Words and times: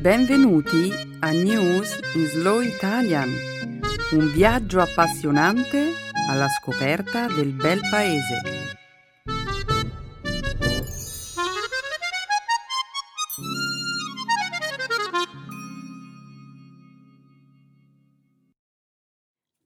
Benvenuti 0.00 0.90
a 1.18 1.30
News 1.30 2.00
in 2.14 2.26
Slow 2.28 2.62
Italian, 2.62 3.28
un 4.12 4.32
viaggio 4.32 4.80
appassionante 4.80 5.92
alla 6.30 6.48
scoperta 6.48 7.26
del 7.26 7.52
bel 7.52 7.80
paese. 7.90 8.40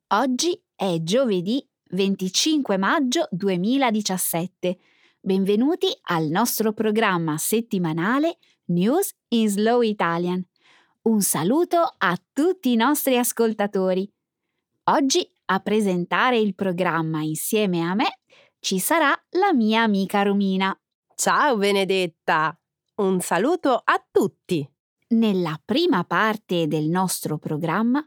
Oggi 0.08 0.60
è 0.74 0.96
giovedì 1.00 1.64
25 1.90 2.76
maggio 2.76 3.28
2017. 3.30 4.78
Benvenuti 5.20 5.86
al 6.08 6.24
nostro 6.24 6.72
programma 6.72 7.38
settimanale 7.38 8.38
News 8.66 9.12
in 9.28 9.50
Slow 9.50 9.82
Italian. 9.82 10.42
Un 11.02 11.20
saluto 11.20 11.96
a 11.98 12.18
tutti 12.32 12.72
i 12.72 12.76
nostri 12.76 13.18
ascoltatori. 13.18 14.10
Oggi 14.84 15.28
a 15.46 15.60
presentare 15.60 16.38
il 16.38 16.54
programma 16.54 17.20
insieme 17.20 17.82
a 17.82 17.92
me 17.94 18.20
ci 18.60 18.78
sarà 18.78 19.14
la 19.32 19.52
mia 19.52 19.82
amica 19.82 20.22
Romina. 20.22 20.74
Ciao 21.14 21.58
Benedetta! 21.58 22.58
Un 22.96 23.20
saluto 23.20 23.82
a 23.84 24.02
tutti! 24.10 24.66
Nella 25.08 25.60
prima 25.62 26.02
parte 26.04 26.66
del 26.66 26.88
nostro 26.88 27.36
programma, 27.36 28.02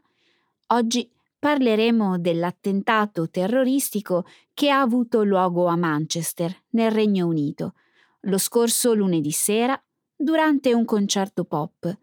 oggi 0.68 1.08
parleremo 1.38 2.18
dell'attentato 2.18 3.30
terroristico 3.30 4.26
che 4.52 4.70
ha 4.70 4.80
avuto 4.80 5.22
luogo 5.22 5.66
a 5.66 5.76
Manchester, 5.76 6.64
nel 6.70 6.90
Regno 6.90 7.28
Unito, 7.28 7.74
lo 8.22 8.38
scorso 8.38 8.92
lunedì 8.94 9.30
sera 9.30 9.80
durante 10.20 10.74
un 10.74 10.84
concerto 10.84 11.44
pop, 11.44 11.96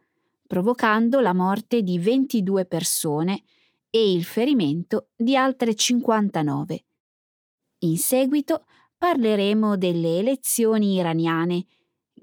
provocando 0.48 1.20
la 1.20 1.34
morte 1.34 1.82
di 1.82 2.00
22 2.00 2.66
persone 2.66 3.44
e 3.90 4.14
il 4.14 4.24
ferimento 4.24 5.10
di 5.18 5.36
altre 5.36 5.76
59. 5.76 6.86
In 7.80 7.98
seguito 7.98 8.66
parleremo 8.98 9.76
delle 9.76 10.20
elezioni 10.20 10.94
iraniane 10.94 11.66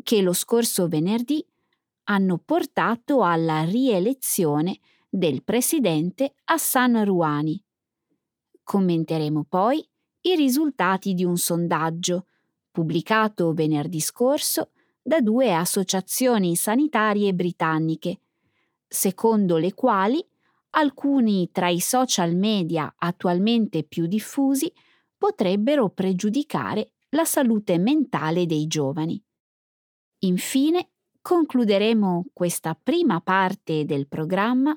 che 0.02 0.22
lo 0.22 0.32
scorso 0.32 0.88
venerdì 0.88 1.44
hanno 2.04 2.38
portato 2.38 3.22
alla 3.22 3.62
rielezione 3.62 4.78
del 5.10 5.44
presidente 5.44 6.36
Hassan 6.44 7.04
Rouhani. 7.04 7.62
Commenteremo 8.62 9.44
poi 9.46 9.86
i 10.22 10.34
risultati 10.36 11.12
di 11.12 11.24
un 11.24 11.36
sondaggio 11.36 12.28
pubblicato 12.70 13.52
venerdì 13.52 14.00
scorso 14.00 14.70
da 15.02 15.20
due 15.20 15.52
associazioni 15.52 16.54
sanitarie 16.54 17.34
britanniche, 17.34 18.20
secondo 18.86 19.56
le 19.56 19.74
quali 19.74 20.24
alcuni 20.70 21.50
tra 21.50 21.68
i 21.68 21.80
social 21.80 22.34
media 22.36 22.94
attualmente 22.96 23.82
più 23.82 24.06
diffusi 24.06 24.72
potrebbero 25.18 25.90
pregiudicare 25.90 26.92
la 27.10 27.24
salute 27.24 27.78
mentale 27.78 28.46
dei 28.46 28.66
giovani. 28.66 29.22
Infine, 30.20 30.88
concluderemo 31.20 32.26
questa 32.32 32.78
prima 32.80 33.20
parte 33.20 33.84
del 33.84 34.08
programma 34.08 34.76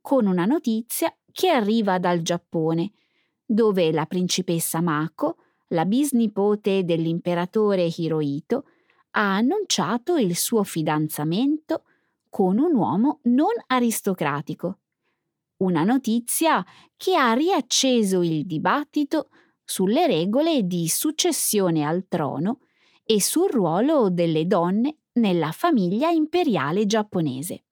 con 0.00 0.26
una 0.26 0.44
notizia 0.44 1.14
che 1.32 1.48
arriva 1.48 1.98
dal 1.98 2.22
Giappone, 2.22 2.92
dove 3.44 3.92
la 3.92 4.06
principessa 4.06 4.80
Mako, 4.80 5.36
la 5.68 5.84
bisnipote 5.84 6.84
dell'imperatore 6.84 7.90
Hirohito, 7.94 8.64
ha 9.16 9.36
annunciato 9.36 10.16
il 10.16 10.36
suo 10.36 10.62
fidanzamento 10.62 11.84
con 12.28 12.58
un 12.58 12.74
uomo 12.74 13.20
non 13.24 13.52
aristocratico. 13.66 14.78
Una 15.58 15.84
notizia 15.84 16.64
che 16.96 17.16
ha 17.16 17.32
riacceso 17.32 18.22
il 18.22 18.44
dibattito 18.44 19.30
sulle 19.64 20.06
regole 20.06 20.66
di 20.66 20.86
successione 20.88 21.84
al 21.84 22.06
trono 22.08 22.60
e 23.04 23.22
sul 23.22 23.48
ruolo 23.48 24.10
delle 24.10 24.46
donne 24.46 24.98
nella 25.12 25.50
famiglia 25.50 26.10
imperiale 26.10 26.84
giapponese. 26.84 27.64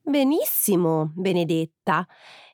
Benissimo, 0.00 1.10
Benedetta. 1.14 2.06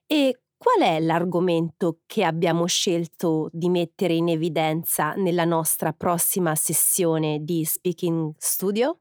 E 0.07 0.41
qual 0.61 0.83
è 0.83 1.01
l'argomento 1.01 2.01
che 2.05 2.23
abbiamo 2.23 2.67
scelto 2.67 3.49
di 3.51 3.71
mettere 3.71 4.13
in 4.13 4.29
evidenza 4.29 5.15
nella 5.15 5.47
nostra 5.47 5.95
prossima 5.95 6.55
sessione 6.55 7.39
di 7.41 7.65
Speaking 7.65 8.35
Studio? 8.37 8.99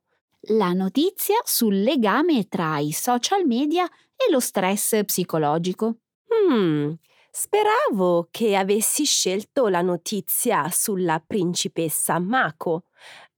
La 0.53 0.71
notizia 0.71 1.35
sul 1.43 1.81
legame 1.81 2.47
tra 2.47 2.79
i 2.79 2.93
social 2.93 3.45
media 3.45 3.83
e 4.15 4.31
lo 4.31 4.39
stress 4.39 5.03
psicologico. 5.03 5.97
Hmm, 6.33 6.93
speravo 7.29 8.29
che 8.31 8.55
avessi 8.55 9.03
scelto 9.03 9.67
la 9.67 9.81
notizia 9.81 10.69
sulla 10.71 11.21
principessa 11.27 12.19
Mako. 12.19 12.83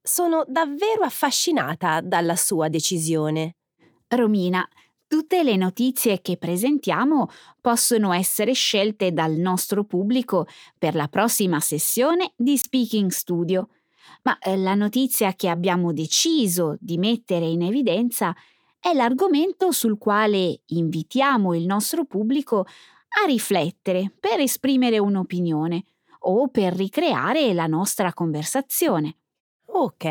Sono 0.00 0.44
davvero 0.46 1.02
affascinata 1.02 2.00
dalla 2.00 2.36
sua 2.36 2.68
decisione. 2.68 3.56
Romina, 4.06 4.64
Tutte 5.12 5.42
le 5.42 5.56
notizie 5.56 6.22
che 6.22 6.38
presentiamo 6.38 7.28
possono 7.60 8.14
essere 8.14 8.54
scelte 8.54 9.12
dal 9.12 9.32
nostro 9.32 9.84
pubblico 9.84 10.46
per 10.78 10.94
la 10.94 11.06
prossima 11.06 11.60
sessione 11.60 12.32
di 12.34 12.56
Speaking 12.56 13.10
Studio, 13.10 13.68
ma 14.22 14.38
eh, 14.38 14.56
la 14.56 14.74
notizia 14.74 15.34
che 15.34 15.50
abbiamo 15.50 15.92
deciso 15.92 16.78
di 16.80 16.96
mettere 16.96 17.44
in 17.44 17.60
evidenza 17.60 18.34
è 18.80 18.94
l'argomento 18.94 19.70
sul 19.70 19.98
quale 19.98 20.62
invitiamo 20.64 21.52
il 21.52 21.66
nostro 21.66 22.06
pubblico 22.06 22.60
a 22.60 23.26
riflettere 23.26 24.10
per 24.18 24.40
esprimere 24.40 24.98
un'opinione 24.98 25.84
o 26.20 26.48
per 26.48 26.72
ricreare 26.74 27.52
la 27.52 27.66
nostra 27.66 28.14
conversazione. 28.14 29.16
Ok, 29.66 30.06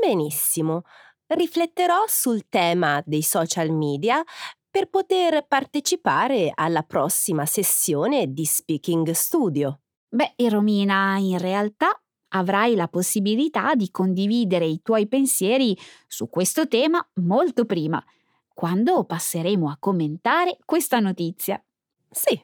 benissimo 0.00 0.82
rifletterò 1.28 2.04
sul 2.06 2.48
tema 2.48 3.02
dei 3.04 3.22
social 3.22 3.70
media 3.70 4.22
per 4.70 4.88
poter 4.88 5.46
partecipare 5.46 6.50
alla 6.52 6.82
prossima 6.82 7.46
sessione 7.46 8.32
di 8.32 8.44
Speaking 8.44 9.10
Studio. 9.12 9.80
Beh, 10.08 10.34
Romina, 10.48 11.16
in 11.18 11.38
realtà 11.38 11.96
avrai 12.30 12.74
la 12.74 12.88
possibilità 12.88 13.74
di 13.74 13.90
condividere 13.90 14.66
i 14.66 14.80
tuoi 14.82 15.06
pensieri 15.06 15.76
su 16.06 16.28
questo 16.28 16.66
tema 16.66 17.04
molto 17.14 17.64
prima, 17.64 18.04
quando 18.52 19.04
passeremo 19.04 19.70
a 19.70 19.76
commentare 19.78 20.58
questa 20.64 20.98
notizia. 20.98 21.62
Sì, 22.10 22.40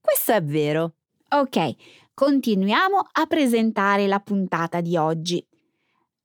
questo 0.00 0.32
è 0.32 0.42
vero. 0.42 0.94
Ok, 1.28 1.74
continuiamo 2.14 2.98
a 3.12 3.26
presentare 3.26 4.06
la 4.06 4.18
puntata 4.20 4.80
di 4.80 4.96
oggi. 4.96 5.44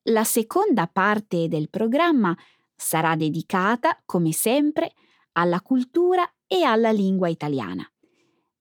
La 0.09 0.23
seconda 0.23 0.85
parte 0.85 1.47
del 1.47 1.67
programma 1.69 2.37
sarà 2.75 3.15
dedicata, 3.15 3.99
come 4.05 4.31
sempre, 4.33 4.93
alla 5.31 5.61
cultura 5.61 6.23
e 6.45 6.61
alla 6.61 6.91
lingua 6.91 7.27
italiana. 7.27 7.83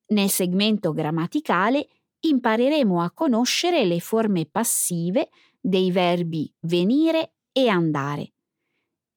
Nel 0.07 0.31
segmento 0.31 0.93
grammaticale 0.93 1.87
impareremo 2.21 3.03
a 3.03 3.11
conoscere 3.11 3.85
le 3.85 4.01
forme 4.01 4.47
passive 4.47 5.29
dei 5.61 5.91
verbi 5.91 6.51
venire 6.61 7.35
e 7.53 7.69
andare. 7.69 8.33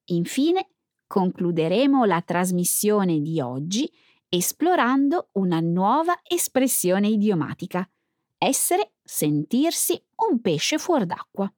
Infine, 0.07 0.71
concluderemo 1.07 2.03
la 2.03 2.21
trasmissione 2.21 3.21
di 3.21 3.39
oggi 3.39 3.89
esplorando 4.27 5.29
una 5.33 5.61
nuova 5.61 6.19
espressione 6.23 7.07
idiomatica. 7.07 7.89
Essere, 8.37 8.95
sentirsi 9.01 10.01
un 10.29 10.41
pesce 10.41 10.77
fuor 10.77 11.05
d'acqua. 11.05 11.49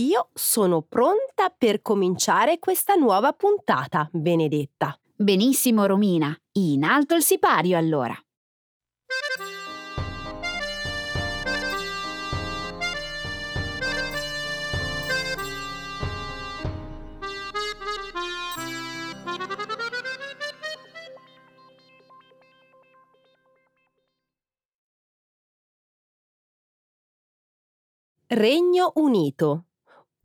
Io 0.00 0.28
sono 0.32 0.82
pronta 0.82 1.50
per 1.50 1.82
cominciare 1.82 2.60
questa 2.60 2.94
nuova 2.94 3.32
puntata, 3.32 4.08
Benedetta. 4.12 4.96
Benissimo, 5.16 5.86
Romina. 5.86 6.32
In 6.52 6.84
alto 6.84 7.16
il 7.16 7.22
sipario 7.22 7.76
allora. 7.76 8.14
Regno 28.28 28.92
Unito 28.94 29.67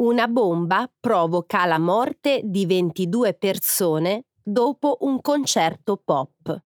una 0.04 0.28
bomba 0.28 0.92
provoca 1.00 1.66
la 1.66 1.80
morte 1.80 2.42
di 2.44 2.66
22 2.66 3.36
persone 3.36 4.26
dopo 4.44 4.98
un 5.02 5.22
concerto 5.22 5.96
pop. 5.96 6.62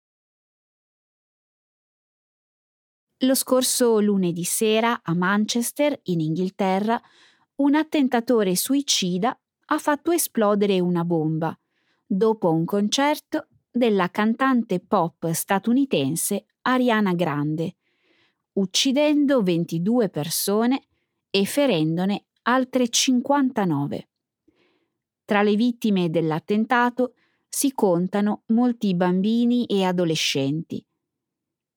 Lo 3.20 3.36
scorso 3.36 4.00
lunedì 4.00 4.44
sera 4.44 5.02
a 5.04 5.14
Manchester, 5.14 6.00
in 6.06 6.20
Inghilterra, 6.20 7.00
un 7.58 7.76
attentatore 7.76 8.56
suicida 8.56 9.40
ha 9.70 9.78
fatto 9.78 10.12
esplodere 10.12 10.80
una 10.80 11.04
bomba, 11.04 11.56
dopo 12.08 12.52
un 12.52 12.66
concerto 12.66 13.50
della 13.70 14.10
cantante 14.10 14.80
pop 14.80 15.30
statunitense 15.30 16.46
Ariana 16.62 17.14
Grande, 17.14 17.76
uccidendo 18.54 19.44
22 19.44 20.10
persone 20.10 20.88
e 21.30 21.46
ferendone 21.46 22.27
altre 22.50 22.88
59. 22.88 24.10
Tra 25.26 25.42
le 25.42 25.56
vittime 25.56 26.10
dell'attentato 26.10 27.14
si 27.50 27.74
contano 27.74 28.44
molti 28.48 28.96
bambini 28.96 29.66
e 29.66 29.84
adolescenti. 29.84 30.84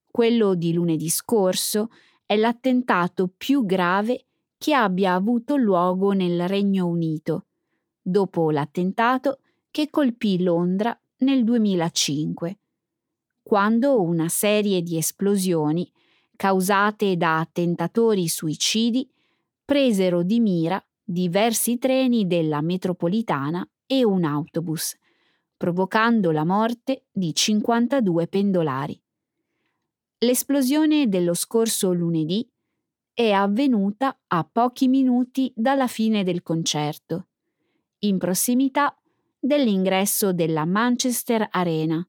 Quello 0.08 0.55
di 0.55 0.72
lunedì 0.72 1.08
scorso 1.08 1.88
è 2.25 2.37
l'attentato 2.37 3.32
più 3.37 3.67
grave 3.67 4.26
che 4.56 4.72
abbia 4.72 5.14
avuto 5.14 5.56
luogo 5.56 6.12
nel 6.12 6.46
Regno 6.46 6.87
Unito, 6.87 7.46
dopo 8.00 8.52
l'attentato 8.52 9.40
che 9.72 9.90
colpì 9.90 10.40
Londra 10.40 10.96
nel 11.19 11.43
2005, 11.43 12.58
quando 13.43 14.00
una 14.00 14.28
serie 14.28 14.82
di 14.82 14.96
esplosioni 14.96 15.90
causate 16.37 17.17
da 17.17 17.40
attentatori 17.40 18.28
suicidi 18.28 19.11
presero 19.70 20.25
di 20.25 20.40
mira 20.40 20.84
diversi 21.00 21.78
treni 21.78 22.26
della 22.26 22.61
metropolitana 22.61 23.64
e 23.87 24.05
un 24.05 24.25
autobus, 24.25 24.96
provocando 25.56 26.32
la 26.32 26.44
morte 26.44 27.05
di 27.12 27.32
52 27.32 28.26
pendolari. 28.26 29.00
L'esplosione 30.19 31.08
dello 31.08 31.34
scorso 31.34 31.93
lunedì 31.93 32.44
è 33.12 33.31
avvenuta 33.31 34.20
a 34.26 34.43
pochi 34.43 34.88
minuti 34.88 35.52
dalla 35.55 35.87
fine 35.87 36.25
del 36.25 36.43
concerto, 36.43 37.28
in 38.00 38.19
prossimità 38.19 39.00
dell'ingresso 39.38 40.32
della 40.32 40.64
Manchester 40.64 41.46
Arena, 41.49 42.05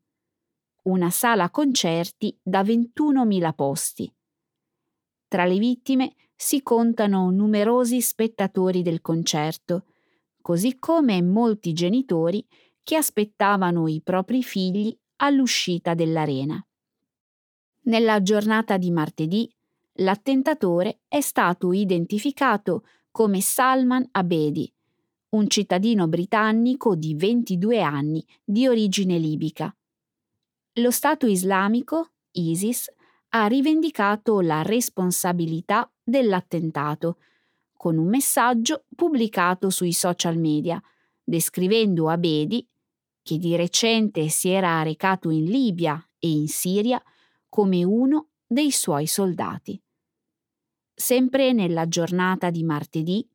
una 0.85 1.11
sala 1.11 1.51
concerti 1.51 2.35
da 2.41 2.63
21.000 2.63 3.53
posti. 3.53 4.11
Tra 5.27 5.45
le 5.45 5.59
vittime 5.59 6.15
si 6.41 6.63
contano 6.63 7.29
numerosi 7.29 8.01
spettatori 8.01 8.81
del 8.81 8.99
concerto, 8.99 9.85
così 10.41 10.79
come 10.79 11.21
molti 11.21 11.71
genitori 11.71 12.43
che 12.81 12.95
aspettavano 12.95 13.87
i 13.87 14.01
propri 14.01 14.41
figli 14.41 14.97
all'uscita 15.17 15.93
dell'arena. 15.93 16.59
Nella 17.81 18.23
giornata 18.23 18.77
di 18.77 18.89
martedì, 18.89 19.53
l'attentatore 19.97 21.01
è 21.07 21.21
stato 21.21 21.73
identificato 21.73 22.87
come 23.11 23.39
Salman 23.39 24.07
Abedi, 24.09 24.73
un 25.29 25.47
cittadino 25.47 26.07
britannico 26.07 26.95
di 26.95 27.13
22 27.13 27.81
anni 27.83 28.25
di 28.43 28.67
origine 28.67 29.19
libica. 29.19 29.73
Lo 30.79 30.89
Stato 30.89 31.27
islamico, 31.27 32.13
ISIS, 32.31 32.91
ha 33.33 33.45
rivendicato 33.45 34.41
la 34.41 34.63
responsabilità 34.63 35.89
dell'attentato 36.11 37.17
con 37.75 37.97
un 37.97 38.07
messaggio 38.07 38.85
pubblicato 38.95 39.71
sui 39.71 39.91
social 39.91 40.37
media, 40.37 40.79
descrivendo 41.23 42.09
Abedi, 42.09 42.63
che 43.23 43.37
di 43.39 43.55
recente 43.55 44.29
si 44.29 44.49
era 44.49 44.83
recato 44.83 45.31
in 45.31 45.45
Libia 45.45 45.99
e 46.19 46.29
in 46.29 46.47
Siria, 46.47 47.01
come 47.49 47.83
uno 47.83 48.27
dei 48.45 48.69
suoi 48.69 49.07
soldati. 49.07 49.81
Sempre 50.93 51.53
nella 51.53 51.87
giornata 51.87 52.51
di 52.51 52.63
martedì, 52.63 53.27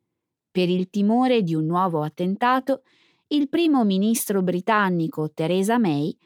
per 0.48 0.68
il 0.68 0.90
timore 0.90 1.42
di 1.42 1.54
un 1.54 1.66
nuovo 1.66 2.02
attentato, 2.02 2.82
il 3.28 3.48
primo 3.48 3.84
ministro 3.84 4.42
britannico 4.42 5.32
Theresa 5.32 5.78
May 5.78 6.16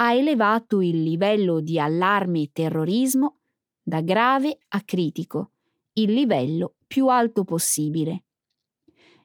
ha 0.00 0.12
elevato 0.12 0.80
il 0.80 1.02
livello 1.02 1.60
di 1.60 1.78
allarme 1.78 2.50
terrorismo 2.52 3.38
da 3.80 4.00
grave 4.00 4.58
a 4.68 4.82
critico, 4.82 5.52
il 6.00 6.12
livello 6.12 6.76
più 6.86 7.08
alto 7.08 7.44
possibile. 7.44 8.24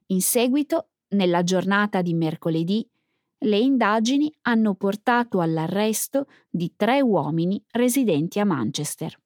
In 0.07 0.21
seguito, 0.21 0.89
nella 1.09 1.43
giornata 1.43 2.01
di 2.01 2.13
mercoledì, 2.13 2.87
le 3.43 3.57
indagini 3.57 4.33
hanno 4.43 4.73
portato 4.75 5.41
all'arresto 5.41 6.27
di 6.49 6.73
tre 6.75 7.01
uomini 7.01 7.63
residenti 7.71 8.39
a 8.39 8.45
Manchester. 8.45 9.19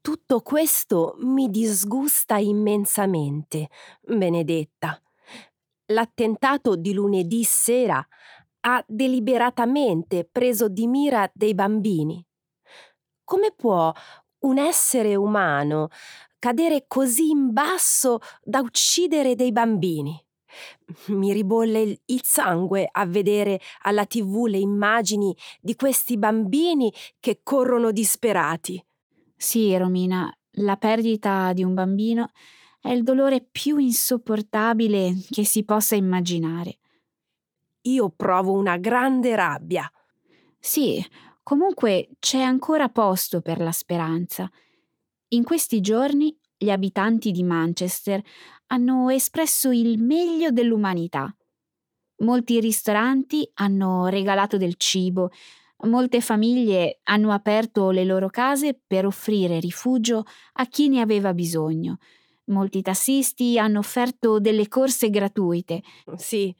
Tutto 0.00 0.40
questo 0.40 1.16
mi 1.18 1.48
disgusta 1.50 2.38
immensamente, 2.38 3.68
Benedetta. 4.02 5.00
L'attentato 5.86 6.76
di 6.76 6.92
lunedì 6.92 7.42
sera 7.44 8.04
ha 8.60 8.84
deliberatamente 8.86 10.24
preso 10.24 10.68
di 10.68 10.86
mira 10.86 11.30
dei 11.32 11.54
bambini. 11.54 12.24
Come 13.24 13.52
può 13.52 13.92
un 14.46 14.58
essere 14.58 15.14
umano 15.14 15.88
cadere 16.38 16.84
così 16.86 17.30
in 17.30 17.52
basso 17.52 18.20
da 18.42 18.60
uccidere 18.60 19.34
dei 19.34 19.52
bambini? 19.52 20.20
Mi 21.08 21.32
ribolle 21.32 22.00
il 22.04 22.20
sangue 22.22 22.88
a 22.90 23.04
vedere 23.04 23.60
alla 23.82 24.06
tv 24.06 24.46
le 24.46 24.58
immagini 24.58 25.36
di 25.60 25.74
questi 25.74 26.16
bambini 26.16 26.92
che 27.20 27.40
corrono 27.42 27.90
disperati. 27.90 28.82
Sì, 29.36 29.76
Romina, 29.76 30.32
la 30.58 30.76
perdita 30.76 31.52
di 31.52 31.62
un 31.62 31.74
bambino 31.74 32.30
è 32.80 32.90
il 32.90 33.02
dolore 33.02 33.46
più 33.50 33.78
insopportabile 33.78 35.14
che 35.28 35.44
si 35.44 35.64
possa 35.64 35.96
immaginare. 35.96 36.78
Io 37.82 38.10
provo 38.10 38.52
una 38.52 38.76
grande 38.78 39.34
rabbia. 39.34 39.90
Sì, 40.58 41.04
comunque 41.46 42.08
c'è 42.18 42.40
ancora 42.40 42.88
posto 42.88 43.40
per 43.40 43.60
la 43.60 43.70
speranza. 43.70 44.50
In 45.28 45.44
questi 45.44 45.80
giorni 45.80 46.36
gli 46.56 46.70
abitanti 46.70 47.30
di 47.30 47.44
Manchester 47.44 48.20
hanno 48.66 49.10
espresso 49.10 49.70
il 49.70 50.02
meglio 50.02 50.50
dell'umanità. 50.50 51.32
Molti 52.24 52.58
ristoranti 52.58 53.48
hanno 53.54 54.06
regalato 54.06 54.56
del 54.56 54.74
cibo, 54.76 55.30
Molte 55.84 56.22
famiglie 56.22 57.00
hanno 57.04 57.32
aperto 57.32 57.90
le 57.90 58.04
loro 58.04 58.30
case 58.30 58.80
per 58.86 59.04
offrire 59.04 59.60
rifugio 59.60 60.24
a 60.54 60.66
chi 60.66 60.88
ne 60.88 61.00
aveva 61.02 61.34
bisogno. 61.34 61.98
Molti 62.46 62.80
tassisti 62.80 63.58
hanno 63.58 63.80
offerto 63.80 64.40
delle 64.40 64.68
corse 64.68 65.10
gratuite. 65.10 65.82
Sì, 66.14 66.54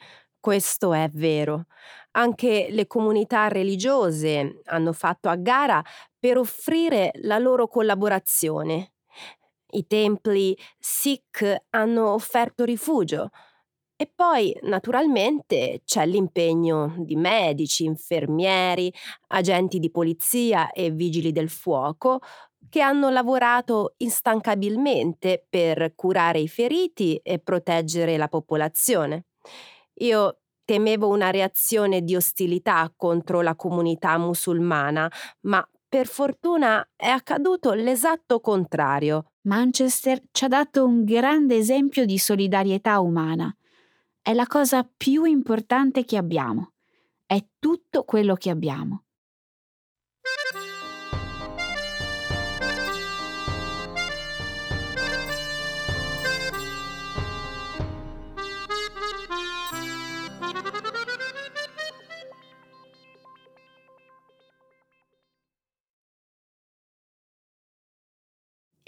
questo 0.46 0.92
è 0.92 1.08
vero. 1.12 1.64
Anche 2.12 2.68
le 2.70 2.86
comunità 2.86 3.48
religiose 3.48 4.60
hanno 4.66 4.92
fatto 4.92 5.28
a 5.28 5.34
gara 5.34 5.82
per 6.16 6.38
offrire 6.38 7.10
la 7.22 7.38
loro 7.38 7.66
collaborazione. 7.66 8.92
I 9.72 9.88
templi 9.88 10.56
Sikh 10.78 11.64
hanno 11.70 12.12
offerto 12.12 12.62
rifugio, 12.62 13.30
e 13.96 14.08
poi, 14.14 14.56
naturalmente, 14.62 15.82
c'è 15.84 16.06
l'impegno 16.06 16.94
di 16.98 17.16
medici, 17.16 17.84
infermieri, 17.84 18.92
agenti 19.28 19.80
di 19.80 19.90
polizia 19.90 20.70
e 20.70 20.90
vigili 20.90 21.32
del 21.32 21.48
fuoco 21.48 22.20
che 22.68 22.80
hanno 22.80 23.10
lavorato 23.10 23.94
instancabilmente 23.98 25.44
per 25.48 25.94
curare 25.96 26.38
i 26.38 26.46
feriti 26.48 27.16
e 27.16 27.40
proteggere 27.40 28.16
la 28.16 28.28
popolazione. 28.28 29.24
Io 29.98 30.40
temevo 30.64 31.08
una 31.08 31.30
reazione 31.30 32.02
di 32.02 32.16
ostilità 32.16 32.92
contro 32.96 33.40
la 33.40 33.54
comunità 33.54 34.18
musulmana, 34.18 35.10
ma 35.42 35.66
per 35.88 36.06
fortuna 36.06 36.86
è 36.96 37.08
accaduto 37.08 37.72
l'esatto 37.72 38.40
contrario. 38.40 39.32
Manchester 39.42 40.20
ci 40.32 40.44
ha 40.44 40.48
dato 40.48 40.84
un 40.84 41.04
grande 41.04 41.56
esempio 41.56 42.04
di 42.04 42.18
solidarietà 42.18 42.98
umana 43.00 43.54
è 44.26 44.34
la 44.34 44.48
cosa 44.48 44.82
più 44.82 45.22
importante 45.22 46.04
che 46.04 46.16
abbiamo. 46.16 46.72
È 47.24 47.40
tutto 47.60 48.02
quello 48.02 48.34
che 48.34 48.50
abbiamo. 48.50 49.04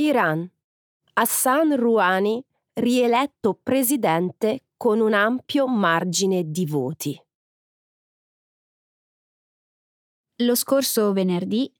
Iran. 0.08 0.50
Hassan 1.14 1.76
Rouhani 1.76 2.42
rieletto 2.74 3.58
presidente 3.62 4.64
con 4.76 5.00
un 5.00 5.12
ampio 5.12 5.66
margine 5.68 6.50
di 6.50 6.64
voti. 6.64 7.22
Lo 10.36 10.54
scorso 10.54 11.12
venerdì 11.12 11.70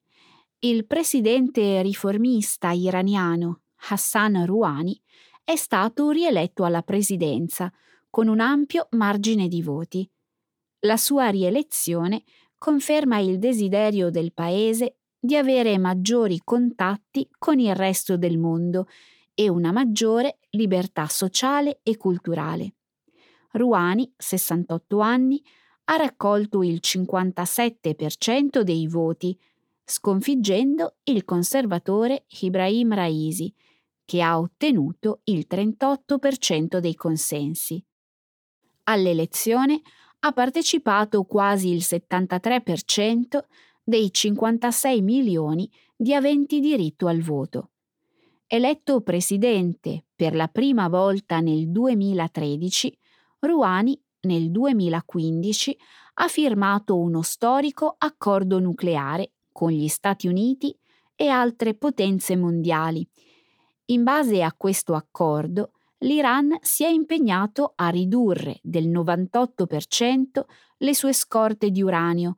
il 0.61 0.87
presidente 0.87 1.80
riformista 1.82 2.73
iraniano 2.73 3.61
Hassan 3.90 4.44
Rouhani 4.44 5.00
è 5.44 5.54
stato 5.56 6.11
rieletto 6.11 6.64
alla 6.64 6.82
presidenza 6.82 7.73
con 8.11 8.26
un 8.26 8.40
ampio 8.40 8.88
margine 8.90 9.49
di 9.49 9.62
voti. 9.62 10.11
La 10.80 10.97
sua 10.97 11.28
rielezione 11.28 12.25
conferma 12.58 13.18
il 13.18 13.38
desiderio 13.38 14.11
del 14.11 14.32
Paese 14.32 14.98
di 15.18 15.37
avere 15.37 15.78
maggiori 15.78 16.40
contatti 16.44 17.28
con 17.38 17.58
il 17.58 17.75
resto 17.75 18.16
del 18.16 18.38
mondo 18.38 18.87
e 19.34 19.48
una 19.48 19.72
maggiore 19.72 20.38
libertà 20.50 21.06
sociale 21.06 21.80
e 21.82 21.96
culturale. 21.96 22.75
Rouhani, 23.52 24.12
68 24.16 24.98
anni, 25.00 25.42
ha 25.84 25.96
raccolto 25.96 26.62
il 26.62 26.80
57% 26.82 28.60
dei 28.60 28.87
voti, 28.87 29.38
sconfiggendo 29.84 30.96
il 31.04 31.25
conservatore 31.25 32.26
Ibrahim 32.40 32.94
Raisi, 32.94 33.52
che 34.04 34.22
ha 34.22 34.38
ottenuto 34.38 35.20
il 35.25 35.46
38% 35.48 36.78
dei 36.78 36.94
consensi. 36.94 37.82
All'elezione 38.84 39.80
ha 40.20 40.32
partecipato 40.32 41.25
quasi 41.25 41.70
il 41.70 41.82
73% 41.82 43.40
dei 43.88 44.12
56 44.12 45.00
milioni 45.00 45.66
di 45.97 46.12
aventi 46.12 46.61
diritto 46.61 47.07
al 47.07 47.23
voto. 47.23 47.71
Eletto 48.47 49.00
presidente 49.00 50.04
per 50.14 50.35
la 50.35 50.49
prima 50.49 50.88
volta 50.88 51.40
nel 51.40 51.71
2013, 51.71 52.99
Rouhani 53.38 53.99
nel 54.21 54.50
2015 54.50 55.78
ha 56.16 56.28
firmato 56.28 56.99
uno 56.99 57.23
storico 57.23 57.95
accordo 57.97 58.59
nucleare 58.59 59.30
con 59.50 59.71
gli 59.71 59.88
Stati 59.88 60.28
Uniti 60.28 60.76
e 61.16 61.28
altre 61.28 61.73
potenze 61.73 62.37
mondiali. 62.37 63.09
In 63.87 64.02
base 64.02 64.42
a 64.42 64.52
questo 64.54 64.92
accordo, 64.92 65.71
l'Iran 66.00 66.59
si 66.61 66.85
è 66.85 66.88
impegnato 66.88 67.73
a 67.75 67.88
ridurre 67.88 68.59
del 68.62 68.88
98% 68.88 70.45
le 70.76 70.95
sue 70.95 71.14
scorte 71.14 71.71
di 71.71 71.80
uranio 71.80 72.37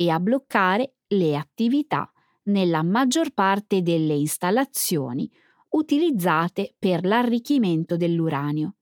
e 0.00 0.08
a 0.08 0.18
bloccare 0.18 0.94
le 1.08 1.36
attività 1.36 2.10
nella 2.44 2.82
maggior 2.82 3.32
parte 3.34 3.82
delle 3.82 4.14
installazioni 4.14 5.30
utilizzate 5.72 6.74
per 6.78 7.04
l'arricchimento 7.04 7.98
dell'uranio. 7.98 8.76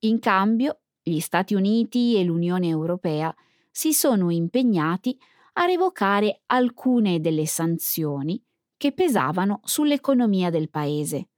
In 0.00 0.18
cambio, 0.18 0.82
gli 1.02 1.18
Stati 1.20 1.54
Uniti 1.54 2.16
e 2.16 2.24
l'Unione 2.24 2.68
Europea 2.68 3.34
si 3.70 3.94
sono 3.94 4.28
impegnati 4.28 5.18
a 5.54 5.64
revocare 5.64 6.42
alcune 6.44 7.20
delle 7.20 7.46
sanzioni 7.46 8.40
che 8.76 8.92
pesavano 8.92 9.60
sull'economia 9.64 10.50
del 10.50 10.68
paese. 10.68 11.30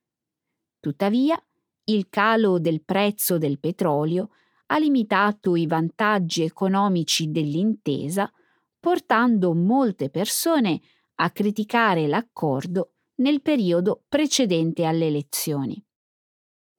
Tuttavia, 0.81 1.41
il 1.85 2.09
calo 2.09 2.59
del 2.59 2.83
prezzo 2.83 3.39
del 3.39 3.61
petrolio 3.61 4.31
ha 4.67 4.79
limitato 4.79 5.55
i 5.55 5.69
vantaggi 5.69 6.43
economici 6.43 7.31
dell'intesa, 7.31 8.31
portando 8.81 9.55
molte 9.55 10.09
persone 10.09 10.81
a 11.17 11.31
criticare 11.31 12.07
l'accordo 12.07 12.95
nel 13.17 13.43
periodo 13.43 14.05
precedente 14.09 14.85
alle 14.85 15.07
elezioni. 15.07 15.83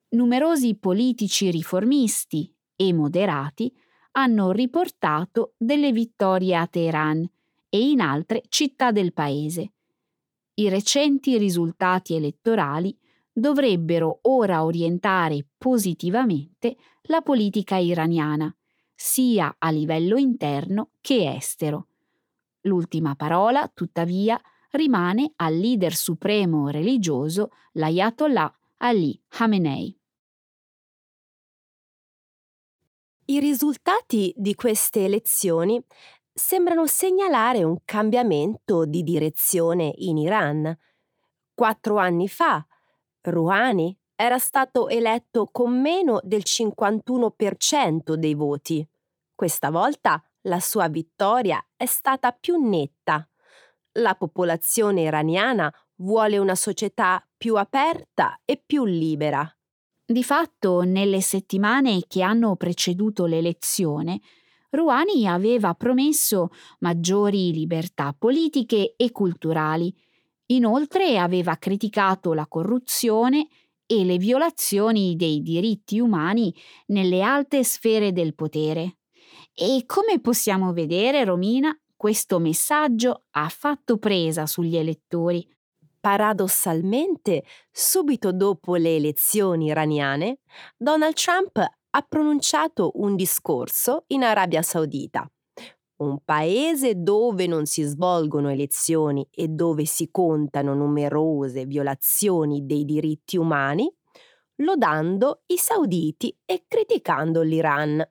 Numerosi 0.09 0.75
politici 0.75 1.51
riformisti 1.51 2.53
e 2.75 2.91
moderati 2.91 3.71
hanno 4.13 4.51
riportato 4.51 5.53
delle 5.57 5.91
vittorie 5.91 6.55
a 6.55 6.67
Teheran 6.67 7.23
e 7.69 7.89
in 7.89 8.01
altre 8.01 8.41
città 8.49 8.91
del 8.91 9.13
paese. 9.13 9.73
I 10.55 10.67
recenti 10.67 11.37
risultati 11.37 12.15
elettorali 12.15 12.97
dovrebbero 13.31 14.19
ora 14.23 14.65
orientare 14.65 15.47
positivamente 15.57 16.75
la 17.03 17.21
politica 17.21 17.77
iraniana, 17.77 18.53
sia 18.93 19.55
a 19.57 19.69
livello 19.69 20.17
interno 20.17 20.91
che 20.99 21.33
estero. 21.33 21.90
L'ultima 22.61 23.15
parola, 23.15 23.69
tuttavia, 23.73 24.39
rimane 24.71 25.33
al 25.37 25.55
leader 25.55 25.95
supremo 25.95 26.69
religioso, 26.69 27.51
l'Ayatollah 27.73 28.53
Ali 28.77 29.21
Khamenei. 29.27 29.95
I 33.25 33.39
risultati 33.39 34.33
di 34.35 34.55
queste 34.55 35.05
elezioni 35.05 35.81
sembrano 36.33 36.85
segnalare 36.85 37.63
un 37.63 37.77
cambiamento 37.85 38.85
di 38.85 39.03
direzione 39.03 39.93
in 39.97 40.17
Iran. 40.17 40.77
Quattro 41.53 41.97
anni 41.97 42.27
fa, 42.27 42.65
Rouhani 43.21 43.97
era 44.15 44.37
stato 44.37 44.87
eletto 44.87 45.47
con 45.51 45.79
meno 45.79 46.19
del 46.23 46.41
51% 46.45 48.13
dei 48.13 48.33
voti. 48.33 48.87
Questa 49.33 49.69
volta 49.69 50.23
la 50.43 50.59
sua 50.59 50.87
vittoria 50.87 51.63
è 51.75 51.85
stata 51.85 52.31
più 52.31 52.57
netta. 52.57 53.27
La 53.93 54.15
popolazione 54.15 55.01
iraniana 55.01 55.71
vuole 55.97 56.37
una 56.37 56.55
società 56.55 57.23
più 57.37 57.55
aperta 57.55 58.39
e 58.45 58.61
più 58.63 58.85
libera. 58.85 59.47
Di 60.05 60.23
fatto, 60.23 60.81
nelle 60.81 61.21
settimane 61.21 62.03
che 62.07 62.21
hanno 62.21 62.55
preceduto 62.55 63.25
l'elezione, 63.25 64.19
Rouhani 64.69 65.27
aveva 65.27 65.73
promesso 65.73 66.49
maggiori 66.79 67.51
libertà 67.51 68.15
politiche 68.17 68.93
e 68.95 69.11
culturali. 69.11 69.93
Inoltre 70.47 71.17
aveva 71.17 71.57
criticato 71.57 72.33
la 72.33 72.47
corruzione 72.47 73.47
e 73.85 74.05
le 74.05 74.17
violazioni 74.17 75.15
dei 75.15 75.41
diritti 75.41 75.99
umani 75.99 76.53
nelle 76.87 77.21
alte 77.21 77.63
sfere 77.63 78.13
del 78.13 78.33
potere. 78.33 79.00
E 79.53 79.83
come 79.85 80.19
possiamo 80.19 80.73
vedere, 80.73 81.23
Romina, 81.23 81.77
questo 81.95 82.39
messaggio 82.39 83.25
ha 83.31 83.49
fatto 83.49 83.97
presa 83.97 84.45
sugli 84.45 84.77
elettori. 84.77 85.47
Paradossalmente, 85.99 87.43
subito 87.69 88.31
dopo 88.31 88.75
le 88.75 88.95
elezioni 88.95 89.65
iraniane, 89.67 90.39
Donald 90.77 91.13
Trump 91.13 91.57
ha 91.57 92.01
pronunciato 92.01 92.91
un 92.95 93.15
discorso 93.15 94.05
in 94.07 94.23
Arabia 94.23 94.63
Saudita, 94.63 95.29
un 95.97 96.19
paese 96.23 96.95
dove 96.95 97.45
non 97.45 97.65
si 97.65 97.83
svolgono 97.83 98.49
elezioni 98.49 99.27
e 99.29 99.49
dove 99.49 99.85
si 99.85 100.09
contano 100.09 100.73
numerose 100.73 101.65
violazioni 101.65 102.65
dei 102.65 102.83
diritti 102.85 103.37
umani, 103.37 103.93
lodando 104.61 105.43
i 105.47 105.57
sauditi 105.57 106.35
e 106.45 106.63
criticando 106.67 107.41
l'Iran. 107.41 108.03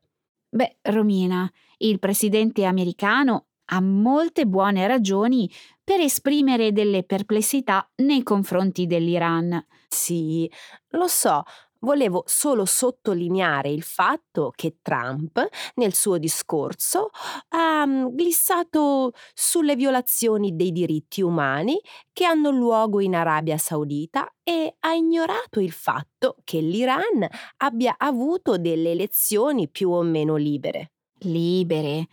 Beh, 0.52 0.78
Romina, 0.82 1.50
il 1.78 1.98
presidente 1.98 2.64
americano 2.64 3.46
ha 3.72 3.80
molte 3.80 4.46
buone 4.46 4.86
ragioni 4.86 5.48
per 5.84 6.00
esprimere 6.00 6.72
delle 6.72 7.04
perplessità 7.04 7.88
nei 7.96 8.22
confronti 8.24 8.86
dell'Iran. 8.86 9.64
Sì, 9.88 10.50
lo 10.90 11.06
so, 11.06 11.42
volevo 11.80 12.24
solo 12.26 12.64
sottolineare 12.64 13.70
il 13.70 13.82
fatto 13.82 14.52
che 14.54 14.78
Trump, 14.82 15.46
nel 15.74 15.94
suo 15.94 16.18
discorso, 16.18 17.10
ha 17.48 17.86
mm, 17.86 18.06
glissato 18.08 19.12
sulle 19.34 19.76
violazioni 19.76 20.56
dei 20.56 20.72
diritti 20.72 21.22
umani 21.22 21.78
che 22.12 22.24
hanno 22.24 22.50
luogo 22.50 23.00
in 23.00 23.14
Arabia 23.14 23.58
Saudita 23.58 24.32
e 24.42 24.76
ha 24.80 24.92
ignorato 24.92 25.60
il 25.60 25.72
fatto 25.72 26.36
che 26.44 26.60
l'Iran 26.60 27.26
abbia 27.58 27.94
avuto 27.98 28.58
delle 28.58 28.90
elezioni 28.90 29.68
più 29.68 29.90
o 29.90 30.02
meno 30.02 30.36
libere. 30.36 30.92
Libere? 31.20 32.06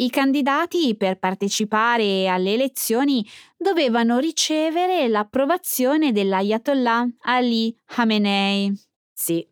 I 0.00 0.10
candidati 0.10 0.96
per 0.96 1.18
partecipare 1.18 2.28
alle 2.28 2.52
elezioni 2.52 3.26
dovevano 3.56 4.18
ricevere 4.18 5.08
l'approvazione 5.08 6.12
dell'Ayatollah 6.12 7.08
Ali 7.22 7.76
Khamenei. 7.84 8.87
Sì, 9.20 9.44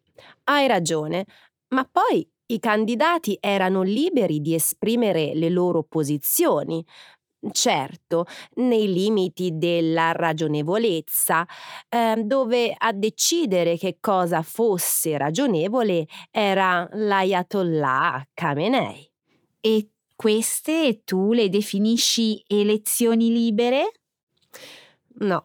hai 0.45 0.69
ragione, 0.69 1.25
ma 1.71 1.85
poi 1.91 2.25
i 2.53 2.61
candidati 2.61 3.37
erano 3.41 3.83
liberi 3.83 4.41
di 4.41 4.55
esprimere 4.55 5.35
le 5.35 5.49
loro 5.49 5.83
posizioni, 5.83 6.85
certo, 7.51 8.27
nei 8.57 8.93
limiti 8.93 9.59
della 9.59 10.13
ragionevolezza, 10.13 11.45
eh, 11.89 12.23
dove 12.25 12.73
a 12.79 12.93
decidere 12.93 13.77
che 13.77 13.99
cosa 14.01 14.43
fosse 14.43 15.19
ragionevole 15.19 16.07
era 16.31 16.89
l'Ayatollah 16.93 18.29
Khamenei. 18.35 19.11
E 19.61 19.91
queste 20.15 21.03
tu 21.05 21.33
le 21.33 21.49
definisci 21.49 22.41
elezioni 22.47 23.33
libere? 23.33 23.91
No, 25.19 25.45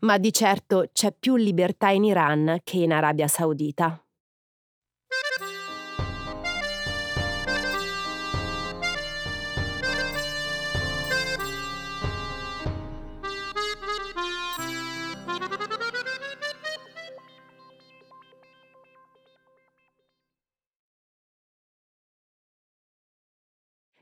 ma 0.00 0.18
di 0.18 0.30
certo 0.32 0.90
c'è 0.92 1.14
più 1.18 1.36
libertà 1.36 1.88
in 1.88 2.04
Iran 2.04 2.58
che 2.62 2.76
in 2.76 2.92
Arabia 2.92 3.26
Saudita. 3.26 4.04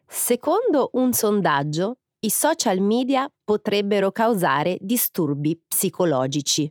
Secondo 0.07 0.91
un 0.95 1.13
sondaggio, 1.13 1.99
i 2.23 2.29
social 2.29 2.81
media 2.81 3.33
potrebbero 3.43 4.13
causare 4.13 4.77
disturbi 4.81 5.59
psicologici. 5.67 6.71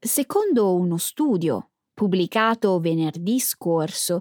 Secondo 0.00 0.74
uno 0.74 0.96
studio 0.96 1.72
pubblicato 1.92 2.78
venerdì 2.78 3.38
scorso 3.38 4.20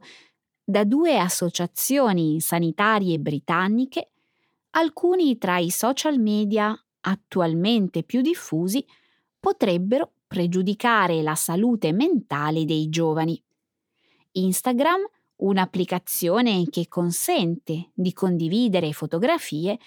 da 0.63 0.83
due 0.83 1.17
associazioni 1.17 2.41
sanitarie 2.41 3.19
britanniche, 3.19 4.11
alcuni 4.71 5.37
tra 5.37 5.59
i 5.59 5.69
social 5.69 6.19
media 6.19 6.77
attualmente 7.01 8.03
più 8.03 8.19
diffusi 8.19 8.85
potrebbero 9.39 10.11
pregiudicare 10.27 11.21
la 11.21 11.35
salute 11.35 11.93
mentale 11.93 12.65
dei 12.65 12.89
giovani. 12.89 13.41
Instagram, 14.31 15.05
un'applicazione 15.37 16.65
che 16.69 16.87
consente 16.87 17.91
di 17.93 18.13
condividere 18.13 18.91
fotografie, 18.93 19.77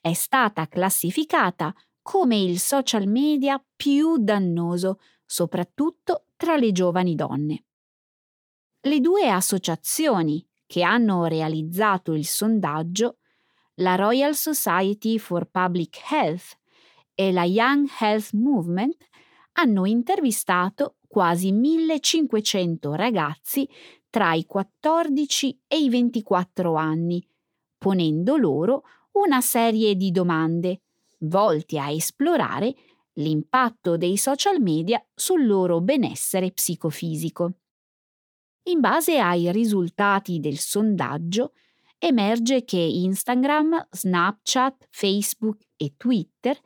è 0.00 0.12
stata 0.12 0.66
classificata 0.68 1.74
come 2.02 2.36
il 2.36 2.58
social 2.58 3.06
media 3.06 3.62
più 3.74 4.18
dannoso, 4.18 5.00
soprattutto 5.24 6.26
tra 6.36 6.56
le 6.56 6.72
giovani 6.72 7.14
donne. 7.14 7.64
Le 8.82 9.00
due 9.00 9.30
associazioni 9.30 10.46
che 10.66 10.82
hanno 10.82 11.24
realizzato 11.24 12.12
il 12.12 12.26
sondaggio, 12.26 13.18
la 13.76 13.94
Royal 13.94 14.34
Society 14.34 15.18
for 15.18 15.46
Public 15.46 15.98
Health 16.10 16.58
e 17.14 17.32
la 17.32 17.44
Young 17.44 17.88
Health 17.98 18.32
Movement, 18.32 18.96
hanno 19.52 19.86
intervistato 19.86 20.96
quasi 21.06 21.52
1500 21.52 22.94
ragazzi 22.94 23.68
tra 24.14 24.32
i 24.34 24.46
14 24.46 25.62
e 25.66 25.76
i 25.76 25.88
24 25.88 26.76
anni, 26.76 27.20
ponendo 27.76 28.36
loro 28.36 28.84
una 29.14 29.40
serie 29.40 29.96
di 29.96 30.12
domande 30.12 30.82
volti 31.22 31.80
a 31.80 31.90
esplorare 31.90 32.76
l'impatto 33.14 33.96
dei 33.96 34.16
social 34.16 34.60
media 34.60 35.04
sul 35.12 35.44
loro 35.44 35.80
benessere 35.80 36.52
psicofisico. 36.52 37.54
In 38.68 38.78
base 38.78 39.18
ai 39.18 39.50
risultati 39.50 40.38
del 40.38 40.58
sondaggio, 40.58 41.54
emerge 41.98 42.62
che 42.62 42.78
Instagram, 42.78 43.88
Snapchat, 43.90 44.86
Facebook 44.90 45.58
e 45.76 45.94
Twitter 45.96 46.56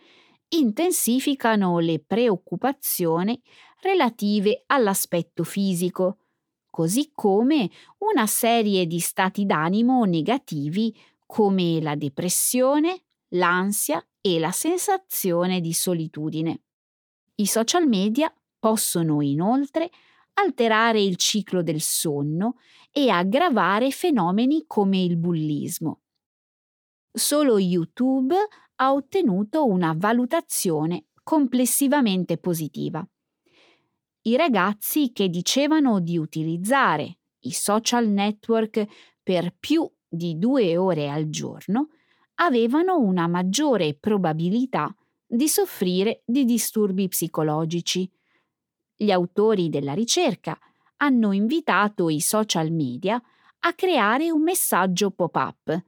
intensificano 0.48 1.78
le 1.78 1.98
preoccupazioni 1.98 3.40
relative 3.80 4.64
all'aspetto 4.66 5.44
fisico, 5.44 6.18
così 6.70 7.10
come 7.14 7.70
una 7.98 8.26
serie 8.26 8.86
di 8.86 9.00
stati 9.00 9.46
d'animo 9.46 10.04
negativi 10.04 10.94
come 11.26 11.80
la 11.80 11.94
depressione, 11.94 13.02
l'ansia 13.30 14.04
e 14.20 14.38
la 14.38 14.52
sensazione 14.52 15.60
di 15.60 15.72
solitudine. 15.72 16.62
I 17.36 17.46
social 17.46 17.86
media 17.86 18.32
possono 18.58 19.20
inoltre 19.20 19.90
alterare 20.34 21.00
il 21.00 21.16
ciclo 21.16 21.62
del 21.62 21.80
sonno 21.80 22.56
e 22.90 23.10
aggravare 23.10 23.90
fenomeni 23.90 24.64
come 24.66 25.02
il 25.02 25.16
bullismo. 25.16 26.00
Solo 27.12 27.58
YouTube 27.58 28.34
ha 28.76 28.92
ottenuto 28.92 29.66
una 29.66 29.94
valutazione 29.96 31.06
complessivamente 31.22 32.38
positiva. 32.38 33.06
I 34.28 34.36
ragazzi 34.36 35.10
che 35.14 35.30
dicevano 35.30 36.00
di 36.00 36.18
utilizzare 36.18 37.20
i 37.44 37.50
social 37.50 38.08
network 38.08 38.86
per 39.22 39.54
più 39.58 39.90
di 40.06 40.36
due 40.38 40.76
ore 40.76 41.08
al 41.08 41.30
giorno 41.30 41.88
avevano 42.34 42.98
una 42.98 43.26
maggiore 43.26 43.94
probabilità 43.94 44.94
di 45.26 45.48
soffrire 45.48 46.24
di 46.26 46.44
disturbi 46.44 47.08
psicologici. 47.08 48.06
Gli 48.94 49.10
autori 49.10 49.70
della 49.70 49.94
ricerca 49.94 50.58
hanno 50.98 51.32
invitato 51.32 52.10
i 52.10 52.20
social 52.20 52.70
media 52.70 53.18
a 53.60 53.72
creare 53.72 54.30
un 54.30 54.42
messaggio 54.42 55.10
pop-up 55.10 55.84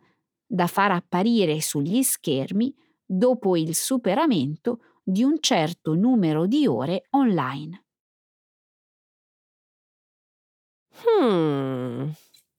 da 0.46 0.66
far 0.66 0.92
apparire 0.92 1.60
sugli 1.60 2.02
schermi 2.02 2.74
dopo 3.04 3.54
il 3.54 3.74
superamento 3.74 4.80
di 5.02 5.22
un 5.24 5.36
certo 5.40 5.92
numero 5.92 6.46
di 6.46 6.66
ore 6.66 7.02
online. 7.10 7.84
Hmm. 11.04 12.10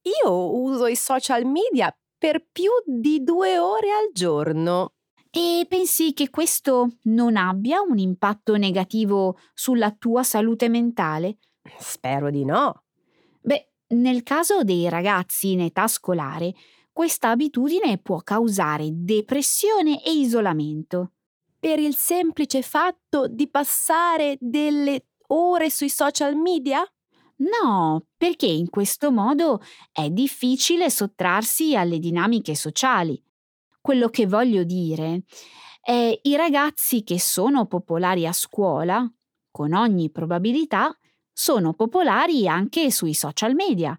Io 0.02 0.60
uso 0.60 0.86
i 0.86 0.96
social 0.96 1.44
media 1.44 1.94
per 2.18 2.46
più 2.50 2.70
di 2.84 3.22
due 3.22 3.58
ore 3.58 3.90
al 3.90 4.10
giorno. 4.12 4.94
E 5.30 5.64
pensi 5.68 6.12
che 6.12 6.28
questo 6.28 6.98
non 7.04 7.36
abbia 7.36 7.80
un 7.80 7.98
impatto 7.98 8.56
negativo 8.56 9.38
sulla 9.54 9.90
tua 9.90 10.22
salute 10.22 10.68
mentale? 10.68 11.38
Spero 11.78 12.30
di 12.30 12.44
no. 12.44 12.84
Beh, 13.40 13.72
nel 13.88 14.22
caso 14.22 14.62
dei 14.62 14.88
ragazzi 14.88 15.52
in 15.52 15.60
età 15.60 15.86
scolare, 15.86 16.52
questa 16.92 17.30
abitudine 17.30 17.96
può 17.98 18.18
causare 18.18 18.88
depressione 18.92 20.04
e 20.04 20.12
isolamento. 20.12 21.12
Per 21.58 21.78
il 21.78 21.94
semplice 21.94 22.60
fatto 22.60 23.26
di 23.26 23.48
passare 23.48 24.36
delle 24.38 25.06
ore 25.28 25.70
sui 25.70 25.88
social 25.88 26.36
media? 26.36 26.84
No, 27.44 28.04
perché 28.16 28.46
in 28.46 28.68
questo 28.70 29.10
modo 29.10 29.60
è 29.90 30.10
difficile 30.10 30.90
sottrarsi 30.90 31.74
alle 31.74 31.98
dinamiche 31.98 32.54
sociali. 32.54 33.20
Quello 33.80 34.08
che 34.08 34.26
voglio 34.26 34.62
dire 34.62 35.24
è 35.80 36.18
i 36.22 36.36
ragazzi 36.36 37.02
che 37.02 37.18
sono 37.18 37.66
popolari 37.66 38.26
a 38.26 38.32
scuola, 38.32 39.10
con 39.50 39.72
ogni 39.72 40.10
probabilità, 40.10 40.96
sono 41.32 41.72
popolari 41.74 42.46
anche 42.46 42.90
sui 42.90 43.14
social 43.14 43.54
media 43.54 43.98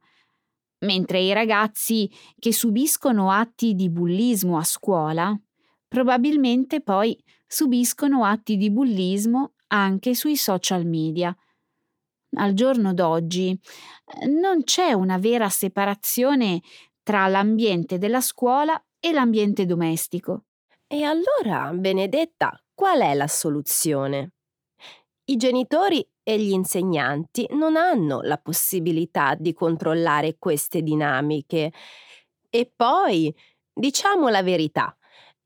mentre 0.80 1.20
i 1.22 1.34
ragazzi 1.34 2.10
che 2.38 2.52
subiscono 2.52 3.32
atti 3.32 3.74
di 3.74 3.90
bullismo 3.90 4.58
a 4.58 4.64
scuola 4.64 5.36
probabilmente 5.88 6.82
poi 6.82 7.18
subiscono 7.48 8.26
atti 8.26 8.58
di 8.58 8.70
bullismo 8.72 9.54
anche 9.68 10.14
sui 10.16 10.36
social 10.36 10.86
media. 10.86 11.36
Al 12.36 12.54
giorno 12.54 12.94
d'oggi 12.94 13.52
eh, 13.52 14.26
non 14.28 14.64
c'è 14.64 14.94
una 14.94 15.18
vera 15.18 15.50
separazione 15.50 16.62
tra 17.04 17.28
l'ambiente 17.28 17.98
della 17.98 18.22
scuola 18.22 18.82
e 19.00 19.12
l'ambiente 19.12 19.66
domestico. 19.66 20.46
E 20.88 21.04
allora, 21.04 21.72
Benedetta, 21.74 22.58
qual 22.74 23.02
è 23.02 23.14
la 23.14 23.28
soluzione? 23.28 24.32
I 25.26 25.38
genitori 25.38 26.06
e 26.22 26.40
gli 26.40 26.52
insegnanti 26.52 27.48
non 27.52 27.76
hanno 27.76 28.22
la 28.22 28.38
possibilità 28.38 29.36
di 29.36 29.54
controllare 29.54 30.38
queste 30.38 30.82
dinamiche. 30.82 31.72
E 32.50 32.72
poi, 32.76 33.34
diciamo 33.74 34.30
la 34.30 34.44
verità, 34.44 34.96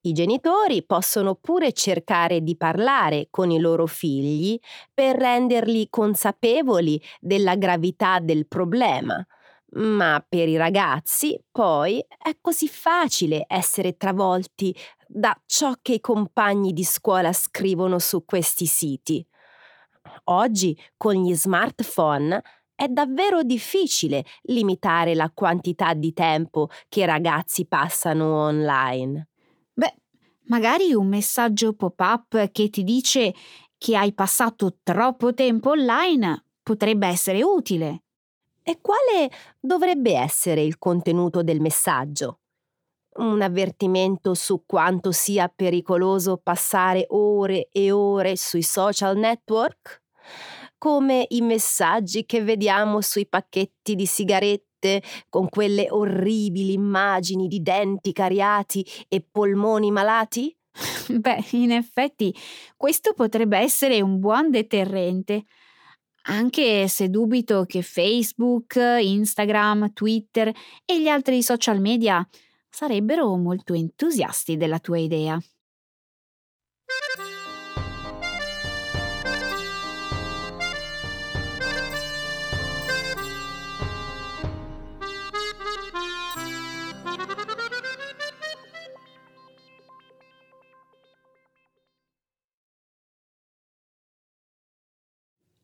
i 0.07 0.13
genitori 0.13 0.83
possono 0.83 1.35
pure 1.35 1.73
cercare 1.73 2.41
di 2.41 2.55
parlare 2.55 3.27
con 3.29 3.51
i 3.51 3.59
loro 3.59 3.85
figli 3.85 4.57
per 4.93 5.17
renderli 5.17 5.89
consapevoli 5.89 7.01
della 7.19 7.55
gravità 7.55 8.19
del 8.19 8.47
problema. 8.47 9.25
Ma 9.69 10.25
per 10.27 10.47
i 10.47 10.55
ragazzi, 10.55 11.39
poi, 11.51 12.03
è 12.17 12.37
così 12.39 12.67
facile 12.67 13.43
essere 13.47 13.97
travolti 13.97 14.75
da 15.05 15.37
ciò 15.45 15.73
che 15.81 15.93
i 15.93 15.99
compagni 15.99 16.71
di 16.71 16.83
scuola 16.83 17.33
scrivono 17.33 17.99
su 17.99 18.23
questi 18.25 18.65
siti. 18.65 19.25
Oggi, 20.25 20.77
con 20.95 21.15
gli 21.15 21.33
smartphone, 21.33 22.41
è 22.75 22.87
davvero 22.87 23.43
difficile 23.43 24.23
limitare 24.43 25.15
la 25.15 25.31
quantità 25.33 25.93
di 25.93 26.13
tempo 26.13 26.69
che 26.87 27.01
i 27.01 27.05
ragazzi 27.05 27.65
passano 27.65 28.35
online. 28.35 29.27
Magari 30.47 30.93
un 30.93 31.07
messaggio 31.07 31.73
pop-up 31.73 32.51
che 32.51 32.69
ti 32.69 32.83
dice 32.83 33.33
che 33.77 33.97
hai 33.97 34.13
passato 34.13 34.77
troppo 34.81 35.33
tempo 35.33 35.71
online 35.71 36.45
potrebbe 36.63 37.07
essere 37.07 37.43
utile. 37.43 38.03
E 38.63 38.79
quale 38.81 39.29
dovrebbe 39.59 40.15
essere 40.15 40.61
il 40.61 40.77
contenuto 40.77 41.43
del 41.43 41.61
messaggio? 41.61 42.39
Un 43.17 43.41
avvertimento 43.41 44.33
su 44.33 44.63
quanto 44.65 45.11
sia 45.11 45.51
pericoloso 45.53 46.37
passare 46.37 47.05
ore 47.09 47.69
e 47.71 47.91
ore 47.91 48.35
sui 48.35 48.63
social 48.63 49.17
network? 49.17 50.01
come 50.77 51.25
i 51.29 51.41
messaggi 51.41 52.25
che 52.25 52.43
vediamo 52.43 53.01
sui 53.01 53.27
pacchetti 53.27 53.95
di 53.95 54.05
sigarette 54.05 54.66
con 55.29 55.49
quelle 55.49 55.87
orribili 55.89 56.73
immagini 56.73 57.47
di 57.47 57.61
denti 57.61 58.11
cariati 58.13 58.85
e 59.07 59.25
polmoni 59.29 59.91
malati? 59.91 60.55
Beh, 61.09 61.43
in 61.51 61.71
effetti 61.71 62.33
questo 62.75 63.13
potrebbe 63.13 63.57
essere 63.57 64.01
un 64.01 64.19
buon 64.19 64.49
deterrente, 64.51 65.45
anche 66.29 66.87
se 66.87 67.09
dubito 67.09 67.63
che 67.65 67.81
Facebook, 67.81 68.75
Instagram, 68.75 69.93
Twitter 69.93 70.51
e 70.85 71.01
gli 71.01 71.07
altri 71.07 71.41
social 71.41 71.79
media 71.79 72.27
sarebbero 72.69 73.35
molto 73.37 73.73
entusiasti 73.73 74.57
della 74.57 74.79
tua 74.79 74.99
idea. 74.99 75.39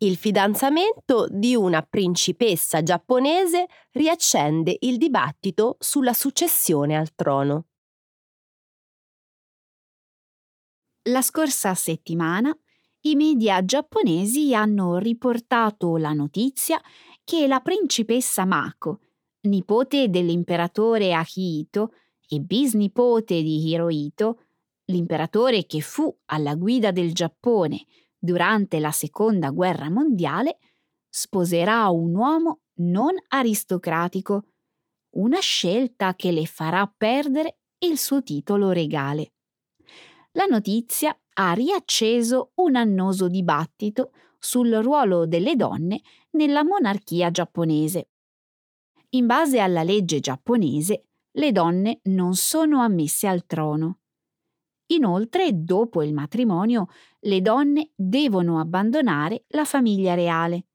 Il 0.04 0.18
fidanzamento 0.18 1.28
di 1.30 1.56
una 1.56 1.82
principessa 1.82 2.84
giapponese 2.84 3.68
riaccende 3.92 4.76
il 4.82 4.98
dibattito 4.98 5.78
sulla 5.80 6.12
successione 6.12 6.98
al 6.98 7.16
trono. 7.16 7.68
La 11.04 11.22
scorsa 11.22 11.74
settimana 11.74 12.54
i 13.04 13.16
media 13.16 13.64
giapponesi 13.64 14.54
hanno 14.54 14.98
riportato 14.98 15.96
la 15.96 16.12
notizia 16.12 16.82
che 17.24 17.48
la 17.48 17.62
principessa 17.62 18.44
Mako, 18.44 19.00
nipote 19.44 20.10
dell'imperatore 20.10 21.14
Akihito 21.14 21.94
e 22.28 22.42
bisnipote 22.42 23.42
di 23.42 23.70
Hirohito, 23.70 24.48
l'imperatore 24.88 25.66
che 25.66 25.80
fu 25.80 26.14
alla 26.26 26.56
guida 26.56 26.92
del 26.92 27.14
Giappone 27.14 27.86
durante 28.24 28.80
la 28.80 28.92
seconda 28.92 29.50
guerra 29.50 29.90
mondiale, 29.90 30.60
sposerà 31.10 31.90
un 31.90 32.16
uomo 32.16 32.62
non 32.76 33.12
aristocratico, 33.28 34.46
una 35.18 35.40
scelta 35.40 36.16
che 36.16 36.32
le 36.32 36.46
farà 36.46 36.92
perdere 36.96 37.58
il 37.80 37.98
suo 37.98 38.24
titolo 38.24 38.72
regale. 38.72 39.34
La 40.32 40.46
notizia 40.46 41.14
ha 41.34 41.52
riacceso 41.52 42.52
un 42.56 42.78
annoso 42.78 43.28
dibattito 43.28 44.14
sul 44.40 44.72
ruolo 44.72 45.28
delle 45.28 45.58
donne 45.58 46.02
nella 46.32 46.64
monarchia 46.64 47.30
giapponese. 47.30 48.08
In 49.10 49.26
base 49.26 49.60
alla 49.60 49.84
legge 49.84 50.22
giapponese, 50.22 51.08
le 51.32 51.52
donne 51.52 52.00
non 52.04 52.36
sono 52.36 52.80
ammesse 52.80 53.28
al 53.28 53.46
trono. 53.46 54.00
Inoltre, 54.94 55.50
dopo 55.54 56.04
il 56.04 56.14
matrimonio, 56.14 56.88
le 57.22 57.42
donne 57.42 57.92
devono 57.96 58.60
abbandonare 58.60 59.46
la 59.50 59.66
famiglia 59.66 60.14
reale. 60.14 60.66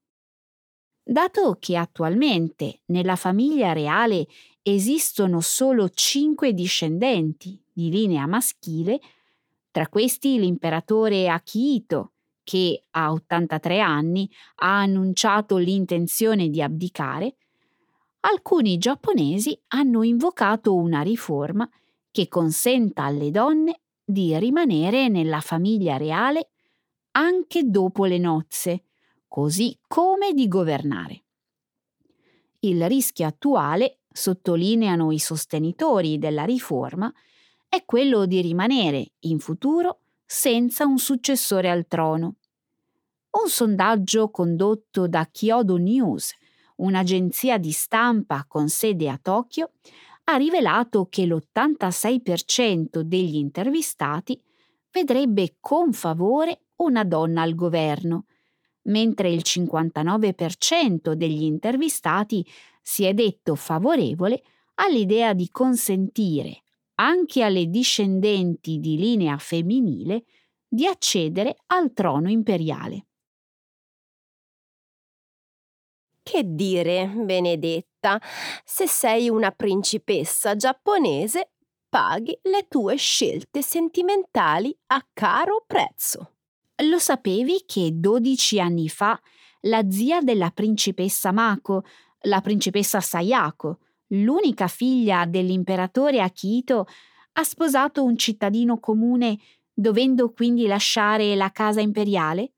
Dato 1.03 1.57
che 1.59 1.75
attualmente 1.75 2.81
nella 2.85 3.15
famiglia 3.15 3.73
reale 3.73 4.27
esistono 4.61 5.41
solo 5.41 5.89
cinque 5.89 6.53
discendenti 6.53 7.59
di 7.71 7.89
linea 7.89 8.27
maschile, 8.27 8.99
tra 9.71 9.87
questi 9.87 10.39
l'imperatore 10.39 11.29
Akihito, 11.29 12.13
che 12.43 12.85
a 12.91 13.11
83 13.11 13.79
anni 13.79 14.29
ha 14.55 14.79
annunciato 14.79 15.57
l'intenzione 15.57 16.49
di 16.49 16.61
abdicare, 16.61 17.35
alcuni 18.21 18.77
giapponesi 18.77 19.59
hanno 19.67 20.03
invocato 20.03 20.75
una 20.75 21.01
riforma 21.01 21.69
che 22.11 22.27
consenta 22.27 23.03
alle 23.03 23.31
donne 23.31 23.81
di 24.09 24.35
rimanere 24.39 25.07
nella 25.07 25.39
famiglia 25.39 25.95
reale 25.95 26.49
anche 27.11 27.69
dopo 27.69 28.05
le 28.05 28.17
nozze, 28.17 28.85
così 29.27 29.77
come 29.87 30.33
di 30.33 30.47
governare. 30.47 31.23
Il 32.61 32.87
rischio 32.87 33.27
attuale, 33.27 33.99
sottolineano 34.11 35.11
i 35.11 35.19
sostenitori 35.19 36.17
della 36.17 36.43
riforma, 36.43 37.13
è 37.67 37.85
quello 37.85 38.25
di 38.25 38.41
rimanere 38.41 39.11
in 39.19 39.39
futuro 39.39 39.99
senza 40.25 40.85
un 40.85 40.97
successore 40.97 41.69
al 41.69 41.85
trono. 41.87 42.37
Un 43.43 43.47
sondaggio 43.47 44.31
condotto 44.31 45.07
da 45.07 45.27
Kyodo 45.31 45.77
News, 45.77 46.33
un'agenzia 46.77 47.59
di 47.59 47.71
stampa 47.71 48.43
con 48.47 48.69
sede 48.69 49.07
a 49.07 49.19
Tokyo, 49.21 49.71
ha 50.31 50.35
rivelato 50.35 51.07
che 51.09 51.25
l'86% 51.25 52.99
degli 52.99 53.35
intervistati 53.35 54.39
vedrebbe 54.91 55.55
con 55.59 55.91
favore 55.91 56.65
una 56.77 57.03
donna 57.03 57.41
al 57.41 57.55
governo, 57.55 58.25
mentre 58.83 59.31
il 59.31 59.41
59% 59.43 61.13
degli 61.13 61.43
intervistati 61.43 62.45
si 62.81 63.05
è 63.05 63.13
detto 63.13 63.55
favorevole 63.55 64.43
all'idea 64.75 65.33
di 65.33 65.49
consentire 65.49 66.61
anche 66.95 67.43
alle 67.43 67.67
discendenti 67.67 68.79
di 68.79 68.97
linea 68.97 69.37
femminile 69.37 70.25
di 70.67 70.85
accedere 70.85 71.55
al 71.67 71.91
trono 71.93 72.29
imperiale. 72.29 73.05
Che 76.21 76.43
dire, 76.45 77.07
Benedetta, 77.07 77.88
se 78.63 78.87
sei 78.87 79.29
una 79.29 79.51
principessa 79.51 80.55
giapponese, 80.55 81.51
paghi 81.89 82.37
le 82.43 82.67
tue 82.67 82.95
scelte 82.95 83.61
sentimentali 83.61 84.75
a 84.87 85.05
caro 85.11 85.63
prezzo. 85.65 86.35
Lo 86.83 86.99
sapevi 86.99 87.63
che 87.65 87.89
12 87.93 88.59
anni 88.59 88.87
fa 88.87 89.19
la 89.61 89.83
zia 89.89 90.21
della 90.21 90.51
principessa 90.51 91.31
Mako, 91.31 91.83
la 92.21 92.39
principessa 92.39 93.01
Sayako, 93.01 93.79
l'unica 94.09 94.67
figlia 94.67 95.25
dell'imperatore 95.25 96.21
Akito, 96.21 96.85
ha 97.33 97.43
sposato 97.43 98.03
un 98.03 98.17
cittadino 98.17 98.79
comune, 98.79 99.37
dovendo 99.73 100.31
quindi 100.31 100.67
lasciare 100.67 101.35
la 101.35 101.51
casa 101.51 101.81
imperiale? 101.81 102.53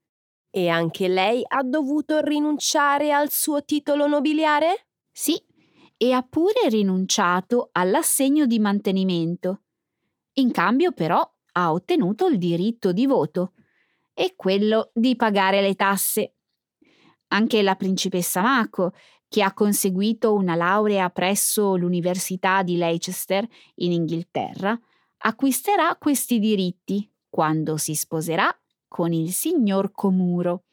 E 0.52 0.68
anche 0.68 1.08
lei 1.08 1.44
ha 1.48 1.64
dovuto 1.64 2.20
rinunciare 2.20 3.12
al 3.12 3.32
suo 3.32 3.64
titolo 3.64 4.06
nobiliare? 4.08 4.88
Sì, 5.12 5.42
e 5.98 6.14
ha 6.14 6.22
pure 6.24 6.68
rinunciato 6.70 7.70
all'assegno 7.74 8.46
di 8.46 8.60
mantenimento. 8.60 9.62
In 10.34 10.52
cambio, 10.52 10.94
però, 10.94 11.22
ha 11.54 11.72
ottenuto 11.72 12.28
il 12.28 12.38
diritto 12.38 12.94
di 12.94 13.06
voto 13.06 13.54
e 14.14 14.34
quello 14.36 14.92
di 14.94 15.16
pagare 15.16 15.62
le 15.62 15.76
tasse. 15.76 16.36
Anche 17.28 17.62
la 17.62 17.76
principessa 17.76 18.42
Mako, 18.42 18.94
che 19.28 19.44
ha 19.44 19.54
conseguito 19.54 20.34
una 20.34 20.56
laurea 20.56 21.10
presso 21.10 21.76
l'Università 21.76 22.64
di 22.64 22.78
Leicester 22.78 23.48
in 23.76 23.92
Inghilterra, 23.92 24.78
acquisterà 25.20 25.96
questi 25.98 26.40
diritti 26.40 27.10
quando 27.30 27.78
si 27.78 27.96
sposerà 27.96 28.54
con 28.88 29.14
il 29.14 29.32
signor 29.32 29.92
Komuro. 29.92 30.64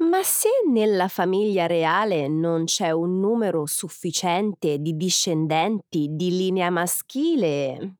Ma 0.00 0.22
se 0.22 0.48
nella 0.66 1.08
famiglia 1.08 1.66
reale 1.66 2.26
non 2.26 2.64
c'è 2.64 2.90
un 2.90 3.20
numero 3.20 3.66
sufficiente 3.66 4.78
di 4.78 4.96
discendenti 4.96 6.08
di 6.12 6.30
linea 6.30 6.70
maschile, 6.70 7.96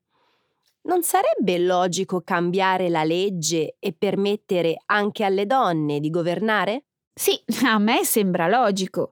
non 0.83 1.03
sarebbe 1.03 1.59
logico 1.59 2.21
cambiare 2.21 2.89
la 2.89 3.03
legge 3.03 3.75
e 3.77 3.93
permettere 3.93 4.81
anche 4.87 5.23
alle 5.23 5.45
donne 5.45 5.99
di 5.99 6.09
governare? 6.09 6.85
Sì, 7.13 7.39
a 7.65 7.77
me 7.77 8.03
sembra 8.03 8.47
logico. 8.47 9.11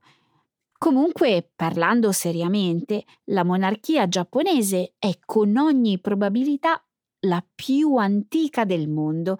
Comunque, 0.75 1.47
parlando 1.56 2.12
seriamente, 2.12 3.04
la 3.25 3.43
monarchia 3.43 4.08
giapponese 4.08 4.93
è 4.97 5.12
con 5.25 5.56
ogni 5.58 5.99
probabilità 5.99 6.84
la 7.23 7.45
più 7.54 7.97
antica 7.97 8.63
del 8.65 8.88
mondo 8.88 9.38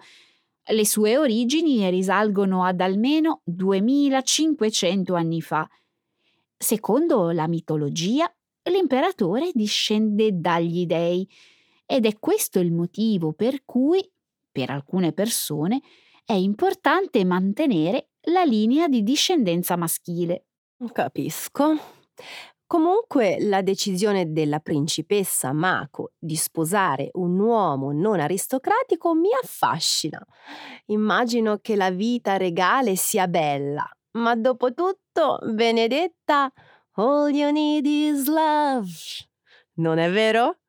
le 0.70 0.86
sue 0.86 1.16
origini 1.16 1.88
risalgono 1.90 2.64
ad 2.64 2.80
almeno 2.80 3.40
2500 3.44 5.14
anni 5.14 5.40
fa. 5.40 5.68
Secondo 6.56 7.30
la 7.30 7.48
mitologia, 7.48 8.32
l'imperatore 8.64 9.50
discende 9.52 10.30
dagli 10.32 10.86
dei 10.86 11.28
ed 11.86 12.06
è 12.06 12.18
questo 12.18 12.60
il 12.60 12.72
motivo 12.72 13.32
per 13.32 13.64
cui, 13.64 14.08
per 14.50 14.70
alcune 14.70 15.12
persone, 15.12 15.80
è 16.24 16.34
importante 16.34 17.24
mantenere 17.24 18.10
la 18.24 18.44
linea 18.44 18.86
di 18.86 19.02
discendenza 19.02 19.76
maschile. 19.76 20.44
Capisco. 20.92 21.76
Comunque 22.70 23.38
la 23.40 23.62
decisione 23.62 24.30
della 24.30 24.60
principessa 24.60 25.52
Mako 25.52 26.12
di 26.16 26.36
sposare 26.36 27.08
un 27.14 27.36
uomo 27.40 27.90
non 27.90 28.20
aristocratico 28.20 29.12
mi 29.12 29.30
affascina. 29.42 30.24
Immagino 30.86 31.58
che 31.60 31.74
la 31.74 31.90
vita 31.90 32.36
regale 32.36 32.94
sia 32.94 33.26
bella, 33.26 33.84
ma 34.18 34.36
dopo 34.36 34.72
tutto, 34.72 35.40
Benedetta, 35.52 36.52
all 36.92 37.34
you 37.34 37.50
need 37.50 37.86
is 37.86 38.28
love. 38.28 38.86
Non 39.78 39.98
è 39.98 40.08
vero? 40.08 40.59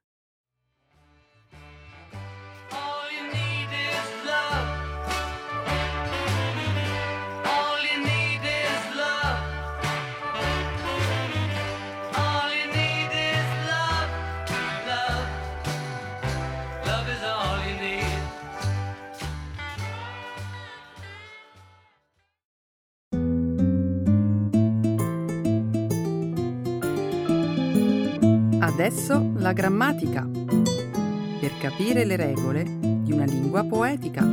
Adesso 28.83 29.31
la 29.35 29.53
grammatica, 29.53 30.27
per 31.39 31.55
capire 31.59 32.03
le 32.03 32.15
regole 32.15 32.63
di 32.63 33.11
una 33.11 33.25
lingua 33.25 33.63
poetica. 33.63 34.23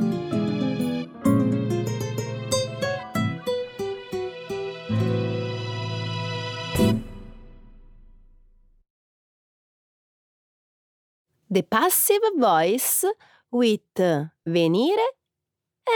The 11.51 11.63
passive 11.65 12.33
voice 12.39 13.07
with 13.51 14.31
venire 14.45 15.19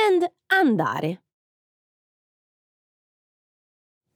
and 0.06 0.30
andare. 0.48 1.22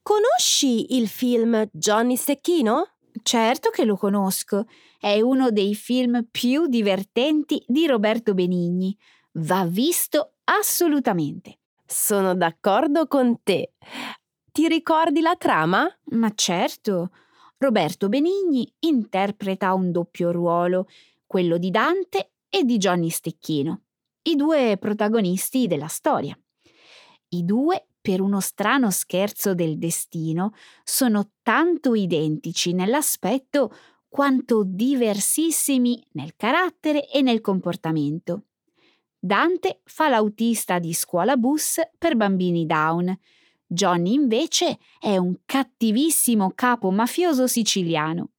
Conosci 0.03 0.95
il 0.95 1.07
film 1.07 1.67
Johnny 1.71 2.15
Stecchino? 2.15 2.96
Certo 3.23 3.69
che 3.69 3.85
lo 3.85 3.95
conosco. 3.95 4.65
È 4.99 5.19
uno 5.21 5.51
dei 5.51 5.75
film 5.75 6.27
più 6.29 6.67
divertenti 6.67 7.63
di 7.67 7.87
Roberto 7.87 8.33
Benigni. 8.33 8.97
Va 9.33 9.65
visto 9.65 10.33
assolutamente. 10.45 11.59
Sono 11.85 12.35
d'accordo 12.35 13.07
con 13.07 13.41
te. 13.43 13.73
Ti 14.51 14.67
ricordi 14.67 15.21
la 15.21 15.35
trama? 15.37 15.87
Ma 16.11 16.31
certo. 16.33 17.11
Roberto 17.59 18.09
Benigni 18.09 18.71
interpreta 18.79 19.73
un 19.73 19.91
doppio 19.91 20.31
ruolo, 20.31 20.87
quello 21.25 21.57
di 21.57 21.71
Dante 21.71 22.31
e 22.49 22.63
di 22.63 22.77
Johnny 22.77 23.09
Stecchino, 23.09 23.81
i 24.23 24.35
due 24.35 24.77
protagonisti 24.79 25.67
della 25.67 25.87
storia. 25.87 26.37
I 27.29 27.45
due 27.45 27.87
per 28.07 28.21
uno 28.21 28.39
strano 28.39 28.89
scherzo 28.89 29.53
del 29.53 29.77
destino, 29.77 30.53
sono 30.85 31.31
tanto 31.41 31.93
identici 31.93 32.71
nell'aspetto 32.71 33.69
quanto 34.07 34.63
diversissimi 34.65 36.01
nel 36.13 36.37
carattere 36.37 37.09
e 37.09 37.21
nel 37.21 37.41
comportamento. 37.41 38.43
Dante 39.19 39.81
fa 39.83 40.07
l'autista 40.07 40.79
di 40.79 40.93
scuola 40.93 41.35
bus 41.35 41.81
per 41.97 42.15
bambini 42.15 42.65
down. 42.65 43.13
Johnny 43.65 44.13
invece 44.13 44.79
è 45.01 45.17
un 45.17 45.39
cattivissimo 45.43 46.53
capo 46.55 46.89
mafioso 46.91 47.45
siciliano. 47.45 48.29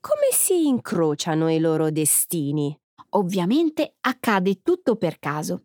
Come 0.00 0.30
si 0.32 0.66
incrociano 0.66 1.52
i 1.52 1.58
loro 1.58 1.90
destini? 1.90 2.74
Ovviamente 3.10 3.96
accade 4.00 4.62
tutto 4.62 4.96
per 4.96 5.18
caso. 5.18 5.64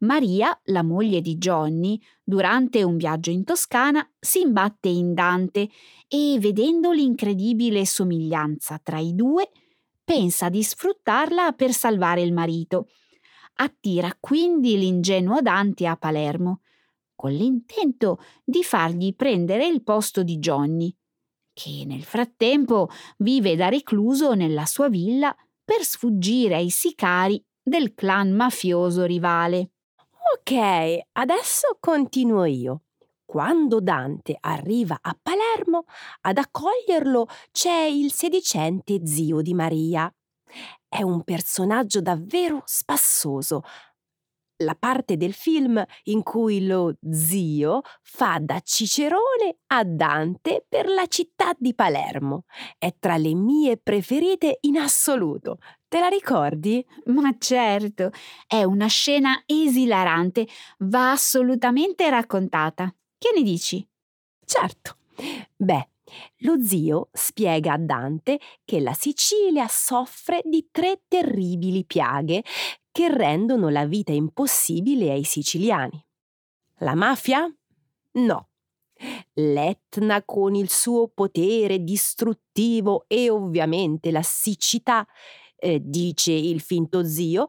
Maria, 0.00 0.56
la 0.66 0.82
moglie 0.82 1.20
di 1.20 1.36
Johnny, 1.36 2.00
durante 2.22 2.84
un 2.84 2.96
viaggio 2.96 3.30
in 3.30 3.44
Toscana, 3.44 4.08
si 4.18 4.40
imbatte 4.40 4.88
in 4.88 5.12
Dante 5.12 5.68
e, 6.06 6.36
vedendo 6.38 6.92
l'incredibile 6.92 7.84
somiglianza 7.84 8.78
tra 8.82 8.98
i 8.98 9.14
due, 9.14 9.50
pensa 10.04 10.48
di 10.48 10.62
sfruttarla 10.62 11.52
per 11.52 11.72
salvare 11.72 12.22
il 12.22 12.32
marito. 12.32 12.88
Attira 13.54 14.16
quindi 14.20 14.78
l'ingenuo 14.78 15.40
Dante 15.40 15.86
a 15.86 15.96
Palermo, 15.96 16.60
con 17.16 17.32
l'intento 17.32 18.20
di 18.44 18.62
fargli 18.62 19.14
prendere 19.16 19.66
il 19.66 19.82
posto 19.82 20.22
di 20.22 20.38
Johnny, 20.38 20.94
che 21.52 21.82
nel 21.84 22.04
frattempo 22.04 22.88
vive 23.16 23.56
da 23.56 23.68
recluso 23.68 24.34
nella 24.34 24.64
sua 24.64 24.88
villa 24.88 25.34
per 25.64 25.82
sfuggire 25.82 26.54
ai 26.54 26.70
sicari 26.70 27.44
del 27.60 27.94
clan 27.94 28.30
mafioso 28.30 29.04
rivale. 29.04 29.72
Ok, 30.34 31.00
adesso 31.12 31.76
continuo 31.80 32.44
io. 32.44 32.82
Quando 33.24 33.80
Dante 33.80 34.36
arriva 34.38 34.98
a 35.00 35.16
Palermo, 35.20 35.84
ad 36.22 36.38
accoglierlo 36.38 37.26
c'è 37.50 37.84
il 37.84 38.12
sedicente 38.12 39.06
zio 39.06 39.40
di 39.40 39.54
Maria. 39.54 40.12
È 40.86 41.02
un 41.02 41.22
personaggio 41.24 42.00
davvero 42.00 42.62
spassoso, 42.64 43.62
la 44.58 44.74
parte 44.74 45.16
del 45.16 45.32
film 45.32 45.82
in 46.04 46.22
cui 46.22 46.66
lo 46.66 46.96
zio 47.10 47.82
fa 48.02 48.38
da 48.40 48.60
cicerone 48.60 49.58
a 49.68 49.84
Dante 49.84 50.64
per 50.68 50.88
la 50.88 51.06
città 51.06 51.52
di 51.56 51.74
Palermo. 51.74 52.44
È 52.76 52.94
tra 52.98 53.16
le 53.16 53.34
mie 53.34 53.76
preferite 53.76 54.58
in 54.62 54.78
assoluto. 54.78 55.58
Te 55.88 56.00
la 56.00 56.08
ricordi? 56.08 56.84
Ma 57.06 57.34
certo, 57.38 58.10
è 58.46 58.62
una 58.62 58.88
scena 58.88 59.42
esilarante, 59.46 60.46
va 60.80 61.12
assolutamente 61.12 62.10
raccontata. 62.10 62.94
Che 63.16 63.30
ne 63.34 63.42
dici? 63.42 63.86
Certo. 64.44 64.96
Beh, 65.56 65.88
lo 66.40 66.60
zio 66.62 67.08
spiega 67.12 67.72
a 67.74 67.78
Dante 67.78 68.38
che 68.64 68.80
la 68.80 68.92
Sicilia 68.92 69.66
soffre 69.68 70.42
di 70.44 70.68
tre 70.70 71.02
terribili 71.08 71.84
piaghe 71.86 72.44
che 72.92 73.08
rendono 73.08 73.70
la 73.70 73.86
vita 73.86 74.12
impossibile 74.12 75.10
ai 75.10 75.24
siciliani. 75.24 76.04
La 76.80 76.94
mafia? 76.94 77.50
No. 78.12 78.48
L'Etna 79.34 80.22
con 80.24 80.54
il 80.54 80.70
suo 80.70 81.08
potere 81.08 81.84
distruttivo 81.84 83.04
e 83.06 83.30
ovviamente 83.30 84.10
la 84.10 84.22
siccità, 84.22 85.06
eh, 85.58 85.80
dice 85.82 86.32
il 86.32 86.60
finto 86.60 87.04
zio, 87.04 87.46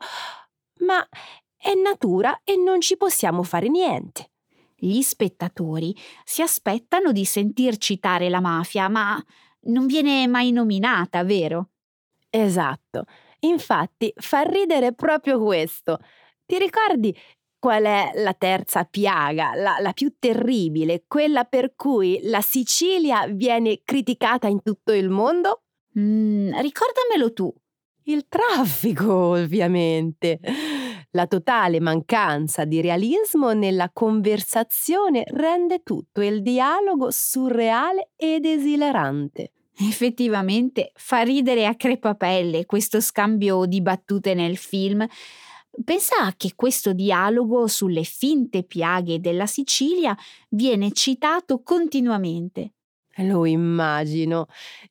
ma 0.80 1.08
è 1.56 1.74
natura 1.74 2.42
e 2.44 2.56
non 2.56 2.82
ci 2.82 2.98
possiamo 2.98 3.44
fare 3.44 3.70
niente. 3.70 4.32
Gli 4.76 5.02
spettatori 5.02 5.96
si 6.24 6.42
aspettano 6.42 7.12
di 7.12 7.26
sentir 7.26 7.78
citare 7.78 8.30
la 8.30 8.40
mafia, 8.40 8.88
ma 8.88 9.22
non 9.64 9.86
viene 9.86 10.26
mai 10.28 10.52
nominata, 10.52 11.24
vero? 11.24 11.72
Esatto. 12.30 13.04
Infatti 13.42 14.14
fa 14.16 14.42
ridere 14.42 14.94
proprio 14.94 15.42
questo. 15.44 16.00
Ti 16.46 16.58
ricordi 16.58 17.16
qual 17.60 17.84
è 17.84 18.12
la 18.16 18.34
terza 18.34 18.86
piaga, 18.86 19.54
la, 19.54 19.78
la, 19.80 19.92
più 19.92 20.16
terribile, 20.18 21.04
quella 21.08 21.44
per 21.44 21.76
cui 21.76 22.20
la 22.24 22.42
Sicilia 22.42 23.28
viene 23.28 23.82
criticata 23.84 24.48
in 24.48 24.62
tutto 24.64 24.94
il 24.94 25.10
mondo? 25.10 25.64
Mm, 26.00 26.58
ricordamelo 26.60 27.34
tu. 27.34 27.54
Il 28.10 28.26
traffico, 28.28 29.14
ovviamente. 29.14 30.40
La 31.12 31.28
totale 31.28 31.80
mancanza 31.80 32.66
di 32.66 32.82
realismo 32.82 33.54
nella 33.54 33.92
conversazione 33.94 35.24
rende 35.28 35.84
tutto 35.84 36.22
il 36.22 36.42
dialogo 36.42 37.12
surreale 37.12 38.10
ed 38.16 38.46
esilarante. 38.46 39.52
Effettivamente 39.78 40.92
fa 40.96 41.22
ridere 41.22 41.68
a 41.68 41.76
crepapelle 41.76 42.66
questo 42.66 43.00
scambio 43.00 43.66
di 43.66 43.80
battute 43.80 44.34
nel 44.34 44.58
film. 44.58 45.06
Pensa 45.84 46.34
che 46.36 46.54
questo 46.56 46.94
dialogo 46.94 47.68
sulle 47.68 48.04
finte 48.04 48.64
piaghe 48.64 49.20
della 49.20 49.46
Sicilia 49.46 50.18
viene 50.50 50.92
citato 50.94 51.62
continuamente. 51.62 52.72
Lo 53.22 53.46
immagino. 53.46 54.48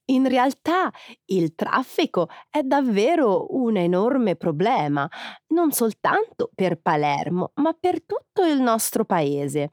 In 0.06 0.28
realtà 0.28 0.90
il 1.26 1.54
traffico 1.54 2.28
è 2.50 2.62
davvero 2.62 3.54
un 3.56 3.76
enorme 3.76 4.36
problema, 4.36 5.08
non 5.48 5.72
soltanto 5.72 6.50
per 6.54 6.80
Palermo, 6.80 7.52
ma 7.56 7.72
per 7.78 8.04
tutto 8.04 8.44
il 8.44 8.60
nostro 8.60 9.04
paese. 9.04 9.72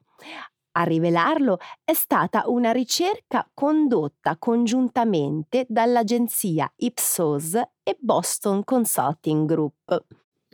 A 0.78 0.84
rivelarlo 0.84 1.58
è 1.84 1.94
stata 1.94 2.44
una 2.48 2.72
ricerca 2.72 3.50
condotta 3.54 4.38
congiuntamente 4.38 5.66
dall'agenzia 5.70 6.72
Ipsos 6.78 7.56
e 7.82 7.98
Boston 8.00 8.64
Consulting 8.64 9.48
Group. 9.48 10.06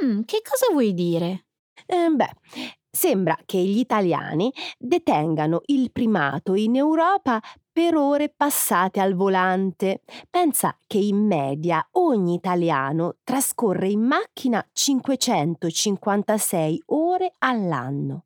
Mm, 0.03 0.21
che 0.25 0.41
cosa 0.47 0.71
vuoi 0.71 0.93
dire? 0.93 1.45
Eh, 1.87 2.09
beh, 2.09 2.33
sembra 2.89 3.37
che 3.45 3.57
gli 3.57 3.79
italiani 3.79 4.53
detengano 4.77 5.61
il 5.67 5.91
primato 5.91 6.53
in 6.53 6.75
Europa 6.75 7.39
per 7.71 7.95
ore 7.95 8.29
passate 8.29 8.99
al 8.99 9.15
volante. 9.15 10.01
Pensa 10.29 10.77
che 10.87 10.97
in 10.97 11.25
media 11.25 11.87
ogni 11.91 12.33
italiano 12.33 13.15
trascorre 13.23 13.87
in 13.87 14.01
macchina 14.01 14.65
556 14.71 16.83
ore 16.87 17.33
all'anno. 17.39 18.25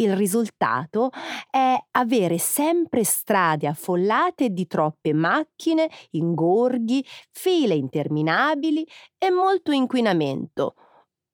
Il 0.00 0.14
risultato 0.14 1.10
è 1.50 1.74
avere 1.92 2.38
sempre 2.38 3.02
strade 3.02 3.66
affollate 3.66 4.50
di 4.50 4.68
troppe 4.68 5.12
macchine, 5.12 5.90
ingorghi, 6.10 7.04
file 7.32 7.74
interminabili 7.74 8.86
e 9.18 9.30
molto 9.30 9.72
inquinamento. 9.72 10.76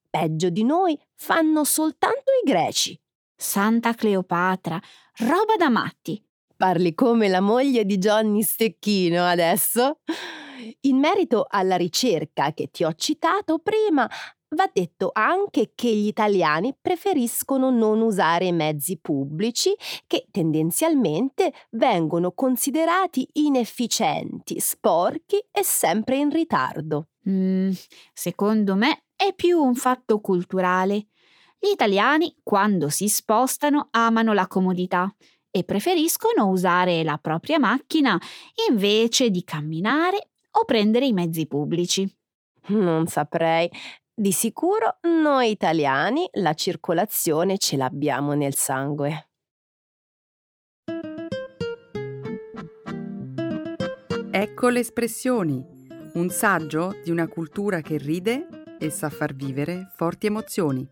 Peggio 0.09 0.49
di 0.49 0.65
noi 0.65 0.99
fanno 1.15 1.65
soltanto 1.65 2.31
i 2.43 2.49
greci. 2.49 2.99
Santa 3.37 3.93
Cleopatra, 3.93 4.81
roba 5.19 5.57
da 5.59 5.69
matti. 5.69 6.25
Parli 6.65 6.95
come 6.95 7.29
la 7.29 7.43
moglie 7.43 7.85
di 7.85 7.99
Johnny 7.99 8.41
Stecchino 8.41 9.23
adesso? 9.23 9.99
In 10.81 10.97
merito 10.97 11.45
alla 11.47 11.77
ricerca 11.77 12.55
che 12.55 12.71
ti 12.71 12.85
ho 12.85 12.95
citato 12.95 13.59
prima, 13.59 14.09
va 14.49 14.71
detto 14.73 15.11
anche 15.13 15.73
che 15.75 15.95
gli 15.95 16.07
italiani 16.07 16.75
preferiscono 16.81 17.69
non 17.69 18.01
usare 18.01 18.51
mezzi 18.51 18.99
pubblici 18.99 19.75
che 20.07 20.27
tendenzialmente 20.31 21.53
vengono 21.73 22.33
considerati 22.33 23.29
inefficienti, 23.33 24.59
sporchi 24.59 25.37
e 25.51 25.63
sempre 25.63 26.17
in 26.17 26.31
ritardo. 26.31 27.09
Mm, 27.29 27.73
secondo 28.15 28.75
me 28.75 29.05
è 29.15 29.35
più 29.35 29.61
un 29.61 29.75
fatto 29.75 30.19
culturale. 30.19 31.09
Gli 31.59 31.73
italiani, 31.73 32.35
quando 32.43 32.89
si 32.89 33.09
spostano, 33.09 33.89
amano 33.91 34.33
la 34.33 34.47
comodità 34.47 35.15
e 35.57 35.63
preferiscono 35.63 36.49
usare 36.49 37.05
la 37.05 37.17
propria 37.17 37.61
macchina 37.61 38.21
invece 38.69 39.31
di 39.31 39.45
camminare 39.45 40.31
o 40.51 40.65
prendere 40.65 41.07
i 41.07 41.13
mezzi 41.13 41.47
pubblici. 41.47 42.13
Non 42.69 43.07
saprei. 43.07 43.71
Di 44.13 44.33
sicuro 44.33 44.99
noi 45.03 45.51
italiani 45.51 46.29
la 46.33 46.55
circolazione 46.55 47.59
ce 47.59 47.77
l'abbiamo 47.77 48.33
nel 48.33 48.57
sangue. 48.57 49.29
Ecco 54.33 54.69
le 54.71 54.81
espressioni, 54.81 55.65
un 56.15 56.31
saggio 56.31 56.97
di 57.05 57.13
una 57.13 57.29
cultura 57.29 57.81
che 57.81 57.97
ride 57.97 58.49
e 58.81 58.91
sa 58.91 59.09
far 59.09 59.35
vivere 59.35 59.93
forti 59.95 60.27
emozioni. 60.27 60.85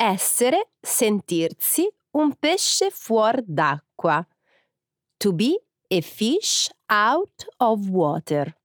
Essere, 0.00 0.70
sentirsi 0.80 1.84
un 2.12 2.32
pesce 2.36 2.88
fuor 2.90 3.42
d'acqua. 3.44 4.24
To 5.16 5.32
be 5.32 5.60
a 5.90 6.00
fish 6.00 6.70
out 6.86 7.44
of 7.56 7.88
water. 7.88 8.56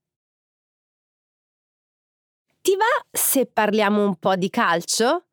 Ti 2.62 2.76
va 2.76 3.04
se 3.10 3.46
parliamo 3.46 4.04
un 4.04 4.14
po' 4.16 4.36
di 4.36 4.48
calcio? 4.48 5.24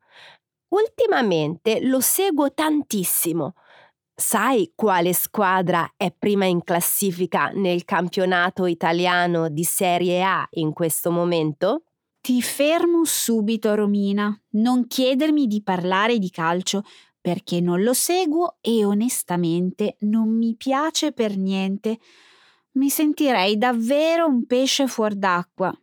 Ultimamente 0.70 1.82
lo 1.86 2.00
seguo 2.00 2.52
tantissimo. 2.52 3.54
Sai 4.16 4.72
quale 4.74 5.14
squadra 5.14 5.94
è 5.96 6.12
prima 6.12 6.46
in 6.46 6.64
classifica 6.64 7.50
nel 7.50 7.86
campionato 7.86 8.66
italiano 8.66 9.50
di 9.50 9.64
Serie 9.64 10.24
A 10.24 10.48
in 10.54 10.74
questo 10.74 11.12
momento? 11.12 11.84
Ti 12.22 12.40
fermo 12.42 13.04
subito, 13.04 13.74
Romina. 13.74 14.40
Non 14.52 14.86
chiedermi 14.86 15.48
di 15.48 15.64
parlare 15.64 16.20
di 16.20 16.30
calcio 16.30 16.84
perché 17.20 17.60
non 17.60 17.82
lo 17.82 17.94
seguo 17.94 18.58
e 18.62 18.86
onestamente 18.86 19.96
non 20.02 20.30
mi 20.38 20.56
piace 20.56 21.14
per 21.14 21.36
niente. 21.36 21.98
Mi 22.74 22.90
sentirei 22.90 23.58
davvero 23.58 24.28
un 24.28 24.46
pesce 24.46 24.88
fuor 24.88 25.16
d'acqua. 25.16 25.76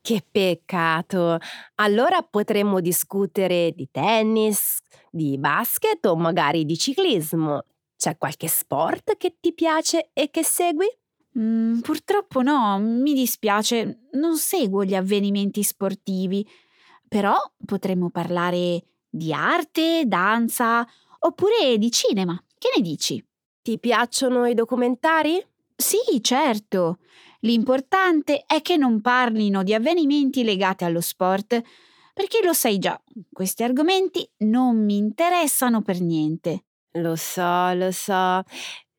Che 0.00 0.24
peccato! 0.30 1.38
Allora 1.76 2.22
potremmo 2.22 2.80
discutere 2.80 3.72
di 3.74 3.88
tennis, 3.90 4.78
di 5.10 5.38
basket 5.38 6.06
o 6.06 6.16
magari 6.16 6.64
di 6.64 6.78
ciclismo. 6.78 7.64
C'è 7.96 8.16
qualche 8.16 8.46
sport 8.46 9.16
che 9.16 9.36
ti 9.40 9.52
piace 9.52 10.10
e 10.12 10.30
che 10.30 10.44
segui? 10.44 10.86
Mm, 11.38 11.80
purtroppo 11.80 12.42
no, 12.42 12.78
mi 12.78 13.14
dispiace, 13.14 14.08
non 14.12 14.36
seguo 14.36 14.84
gli 14.84 14.94
avvenimenti 14.94 15.62
sportivi. 15.62 16.46
Però 17.08 17.34
potremmo 17.64 18.10
parlare 18.10 18.84
di 19.08 19.32
arte, 19.32 20.04
danza 20.06 20.86
oppure 21.20 21.76
di 21.78 21.90
cinema. 21.90 22.40
Che 22.56 22.70
ne 22.76 22.82
dici? 22.82 23.24
Ti 23.62 23.78
piacciono 23.78 24.46
i 24.46 24.54
documentari? 24.54 25.44
Sì, 25.76 25.98
certo. 26.20 26.98
L'importante 27.40 28.44
è 28.46 28.60
che 28.62 28.76
non 28.76 29.00
parlino 29.00 29.62
di 29.62 29.74
avvenimenti 29.74 30.44
legati 30.44 30.84
allo 30.84 31.00
sport, 31.00 31.60
perché 32.12 32.40
lo 32.44 32.52
sai 32.52 32.78
già, 32.78 33.00
questi 33.32 33.62
argomenti 33.62 34.28
non 34.38 34.84
mi 34.84 34.96
interessano 34.98 35.80
per 35.82 36.00
niente. 36.00 36.64
Lo 36.94 37.16
so, 37.16 37.72
lo 37.74 37.90
so. 37.92 38.42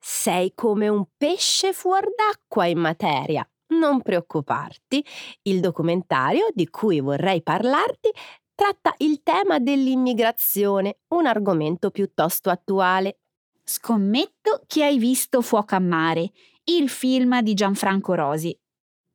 Sei 0.03 0.53
come 0.55 0.87
un 0.87 1.05
pesce 1.15 1.73
fuor 1.73 2.07
d'acqua 2.15 2.65
in 2.65 2.79
materia. 2.79 3.47
Non 3.67 4.01
preoccuparti. 4.01 5.05
Il 5.43 5.59
documentario 5.59 6.47
di 6.55 6.67
cui 6.69 6.99
vorrei 6.99 7.43
parlarti 7.43 8.09
tratta 8.55 8.95
il 8.97 9.21
tema 9.21 9.59
dell'immigrazione, 9.59 11.01
un 11.09 11.27
argomento 11.27 11.91
piuttosto 11.91 12.49
attuale. 12.49 13.19
Scommetto 13.63 14.63
che 14.65 14.83
hai 14.83 14.97
visto 14.97 15.41
Fuoco 15.41 15.75
a 15.75 15.79
mare, 15.79 16.31
il 16.63 16.89
film 16.89 17.39
di 17.41 17.53
Gianfranco 17.53 18.15
Rosi. 18.15 18.59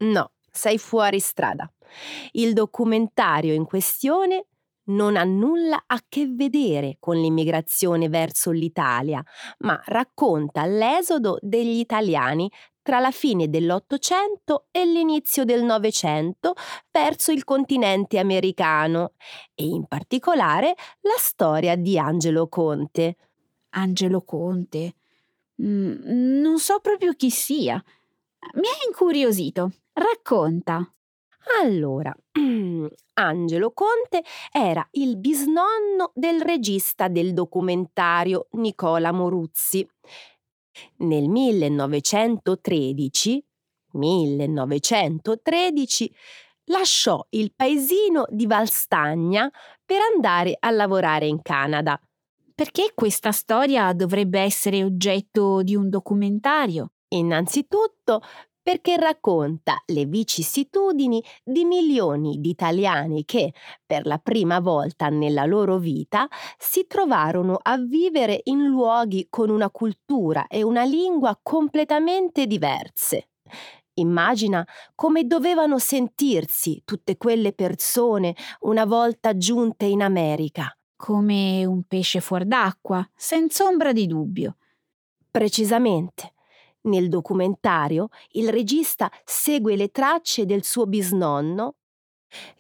No, 0.05 0.35
sei 0.53 0.79
fuori 0.79 1.18
strada. 1.18 1.68
Il 2.31 2.53
documentario 2.53 3.55
in 3.55 3.64
questione 3.64 4.46
non 4.87 5.16
ha 5.16 5.25
nulla 5.25 5.85
a 5.87 6.01
che 6.09 6.27
vedere 6.27 6.96
con 7.01 7.16
l'immigrazione 7.16 8.09
verso 8.09 8.51
l'Italia, 8.51 9.22
ma 9.59 9.81
racconta 9.87 10.66
l'esodo 10.66 11.38
degli 11.40 11.79
italiani 11.79 12.51
tra 12.83 13.01
la 13.01 13.11
fine 13.11 13.49
dell'Ottocento 13.49 14.68
e 14.70 14.87
l'inizio 14.87 15.44
del 15.44 15.64
Novecento 15.64 16.55
verso 16.92 17.33
il 17.33 17.42
continente 17.42 18.18
americano 18.20 19.14
e 19.55 19.64
in 19.64 19.87
particolare 19.87 20.75
la 21.01 21.16
storia 21.18 21.75
di 21.75 21.99
Angelo 21.99 22.49
Conte. 22.49 23.16
Angelo 23.70 24.22
Conte? 24.22 24.94
Mm, 25.61 26.40
non 26.40 26.59
so 26.61 26.79
proprio 26.79 27.14
chi 27.14 27.29
sia. 27.31 27.83
Mi 28.55 28.68
ha 28.68 28.87
incuriosito. 28.87 29.72
Racconta. 29.92 30.88
Allora, 31.62 32.14
Angelo 33.14 33.72
Conte 33.72 34.22
era 34.52 34.87
il 34.92 35.16
bisnonno 35.16 36.12
del 36.14 36.42
regista 36.42 37.09
del 37.09 37.32
documentario 37.32 38.48
Nicola 38.52 39.12
Moruzzi 39.12 39.87
nel 40.98 41.28
1913, 41.28 43.44
1913 43.92 46.14
lasciò 46.64 47.24
il 47.30 47.54
paesino 47.54 48.26
di 48.28 48.46
Valstagna 48.46 49.50
per 49.85 50.00
andare 50.14 50.56
a 50.59 50.70
lavorare 50.70 51.26
in 51.26 51.42
Canada. 51.42 52.00
Perché 52.54 52.92
questa 52.94 53.32
storia 53.32 53.92
dovrebbe 53.92 54.40
essere 54.40 54.82
oggetto 54.82 55.62
di 55.62 55.76
un 55.76 55.90
documentario? 55.90 56.92
Innanzitutto 57.09 58.22
perché 58.66 58.96
racconta 58.96 59.81
le 59.87 60.07
vicissitudini 60.07 61.22
di 61.44 61.64
milioni 61.64 62.40
di 62.40 62.48
italiani 62.48 63.24
che, 63.24 63.55
per 63.87 64.07
la 64.07 64.18
prima 64.18 64.59
volta 64.59 65.09
nella 65.09 65.44
loro 65.44 65.79
vita, 65.79 66.26
si 66.59 66.85
trovarono 66.88 67.61
a 67.62 67.79
vivere 67.79 68.40
in 68.46 68.64
luoghi 68.64 69.29
con 69.31 69.50
una 69.50 69.70
cultura 69.70 70.48
e 70.48 70.64
una 70.64 70.83
lingua 70.83 71.38
completamente 71.40 72.48
diverse. 72.48 73.29
Immagina 73.94 74.66
come 74.96 75.29
dovevano 75.29 75.79
sentirsi 75.79 76.83
tutte 76.85 77.16
quelle 77.18 77.52
persone 77.52 78.35
una 78.62 78.85
volta 78.85 79.37
giunte 79.37 79.85
in 79.85 80.02
America. 80.02 80.76
Come 80.96 81.64
un 81.64 81.85
pesce 81.85 82.18
fuor 82.18 82.44
d'acqua, 82.44 83.09
senza 83.14 83.62
ombra 83.62 83.92
di 83.92 84.09
dubbio. 84.09 84.57
Precisamente. 85.30 86.32
Nel 86.87 87.09
documentario 87.09 88.09
il 88.32 88.49
regista 88.49 89.11
segue 89.24 89.76
le 89.76 89.91
tracce 89.91 90.47
del 90.47 90.64
suo 90.64 90.87
bisnonno 90.87 91.76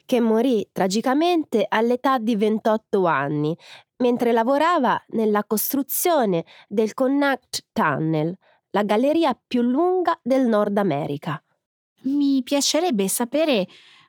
che 0.04 0.20
morì 0.20 0.68
tragicamente 0.72 1.64
all'età 1.68 2.18
di 2.18 2.36
28 2.36 3.06
anni 3.06 3.56
mentre 3.98 4.32
lavorava 4.32 5.02
nella 5.08 5.44
costruzione 5.44 6.44
del 6.68 6.92
Connacht 6.92 7.66
Tunnel, 7.72 8.36
la 8.70 8.82
galleria 8.82 9.38
più 9.46 9.62
lunga 9.62 10.18
del 10.22 10.46
Nord 10.46 10.76
America. 10.76 11.42
Mi 12.02 12.42
piacerebbe 12.42 13.08
sapere 13.08 13.66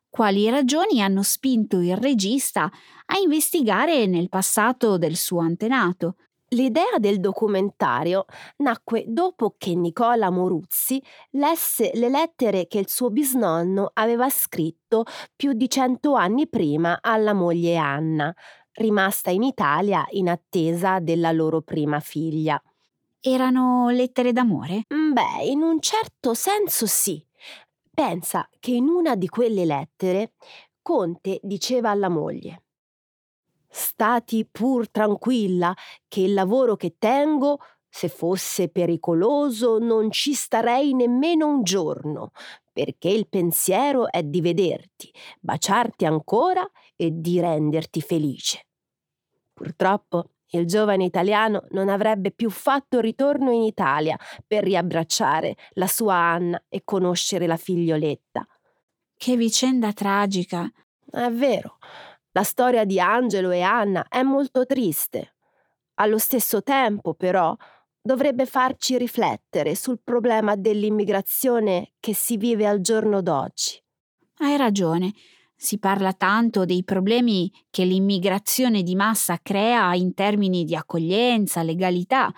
quali 0.09 0.49
ragioni 0.49 1.01
hanno 1.01 1.23
spinto 1.23 1.79
il 1.79 1.95
regista 1.95 2.63
a 3.05 3.17
investigare 3.17 4.07
nel 4.07 4.29
passato 4.29 4.97
del 4.97 5.15
suo 5.15 5.39
antenato 5.39 6.15
L'idea 6.51 6.97
del 6.97 7.19
documentario 7.19 8.23
nacque 8.57 9.03
dopo 9.05 9.55
che 9.57 9.75
Nicola 9.75 10.29
Moruzzi 10.29 11.01
lesse 11.31 11.91
le 11.95 12.07
lettere 12.07 12.67
che 12.67 12.79
il 12.79 12.87
suo 12.89 13.09
bisnonno 13.09 13.91
aveva 13.93 14.29
scritto 14.29 15.03
più 15.35 15.51
di 15.51 15.69
cento 15.69 16.13
anni 16.13 16.47
prima 16.47 16.99
alla 17.01 17.33
moglie 17.33 17.75
Anna, 17.75 18.33
rimasta 18.75 19.29
in 19.29 19.43
Italia 19.43 20.05
in 20.11 20.29
attesa 20.29 20.99
della 20.99 21.33
loro 21.33 21.61
prima 21.61 21.99
figlia. 21.99 22.61
Erano 23.19 23.89
lettere 23.89 24.31
d'amore? 24.31 24.83
Mm, 24.93 25.11
beh, 25.11 25.43
in 25.43 25.61
un 25.61 25.81
certo 25.81 26.33
senso 26.33 26.85
sì. 26.85 27.21
Pensa 27.93 28.47
che 28.59 28.71
in 28.71 28.87
una 28.87 29.15
di 29.15 29.27
quelle 29.27 29.65
lettere 29.65 30.31
Conte 30.81 31.39
diceva 31.43 31.89
alla 31.89 32.09
moglie 32.09 32.61
Stati 33.79 34.43
pur 34.51 34.89
tranquilla 34.89 35.71
che 36.07 36.21
il 36.21 36.33
lavoro 36.33 36.75
che 36.75 36.95
tengo 36.97 37.59
Se 37.87 38.09
fosse 38.09 38.69
pericoloso 38.69 39.77
non 39.77 40.09
ci 40.09 40.33
starei 40.33 40.95
nemmeno 40.95 41.47
un 41.47 41.61
giorno, 41.61 42.31
perché 42.73 43.07
il 43.09 43.27
pensiero 43.27 44.11
è 44.11 44.23
di 44.23 44.41
vederti, 44.41 45.13
baciarti 45.39 46.05
ancora 46.05 46.67
e 46.95 47.11
di 47.13 47.39
renderti 47.39 48.01
felice. 48.01 48.65
Purtroppo 49.53 50.31
il 50.51 50.65
giovane 50.65 51.05
italiano 51.05 51.65
non 51.69 51.87
avrebbe 51.87 52.31
più 52.31 52.49
fatto 52.49 52.99
ritorno 52.99 53.51
in 53.51 53.61
Italia 53.61 54.17
per 54.45 54.63
riabbracciare 54.63 55.55
la 55.73 55.87
sua 55.87 56.15
Anna 56.15 56.63
e 56.67 56.81
conoscere 56.83 57.45
la 57.45 57.57
figlioletta. 57.57 58.45
Che 59.15 59.35
vicenda 59.35 59.93
tragica. 59.93 60.67
È 61.09 61.29
vero, 61.29 61.77
la 62.37 62.43
storia 62.43 62.85
di 62.85 62.99
Angelo 62.99 63.49
e 63.49 63.61
Anna 63.61 64.05
è 64.07 64.21
molto 64.21 64.67
triste. 64.67 65.37
Allo 65.95 66.19
stesso 66.19 66.61
tempo, 66.61 67.15
però, 67.15 67.55
dovrebbe 67.99 68.45
farci 68.45 68.95
riflettere 68.95 69.73
sul 69.73 69.99
problema 70.03 70.55
dell'immigrazione 70.55 71.93
che 71.99 72.13
si 72.13 72.37
vive 72.37 72.67
al 72.67 72.81
giorno 72.81 73.23
d'oggi. 73.23 73.81
Hai 74.37 74.55
ragione. 74.55 75.13
Si 75.55 75.79
parla 75.79 76.13
tanto 76.13 76.63
dei 76.63 76.83
problemi 76.83 77.51
che 77.71 77.83
l'immigrazione 77.83 78.83
di 78.83 78.93
massa 78.93 79.39
crea 79.41 79.95
in 79.95 80.13
termini 80.13 80.63
di 80.63 80.75
accoglienza, 80.75 81.63
legalità, 81.63 82.31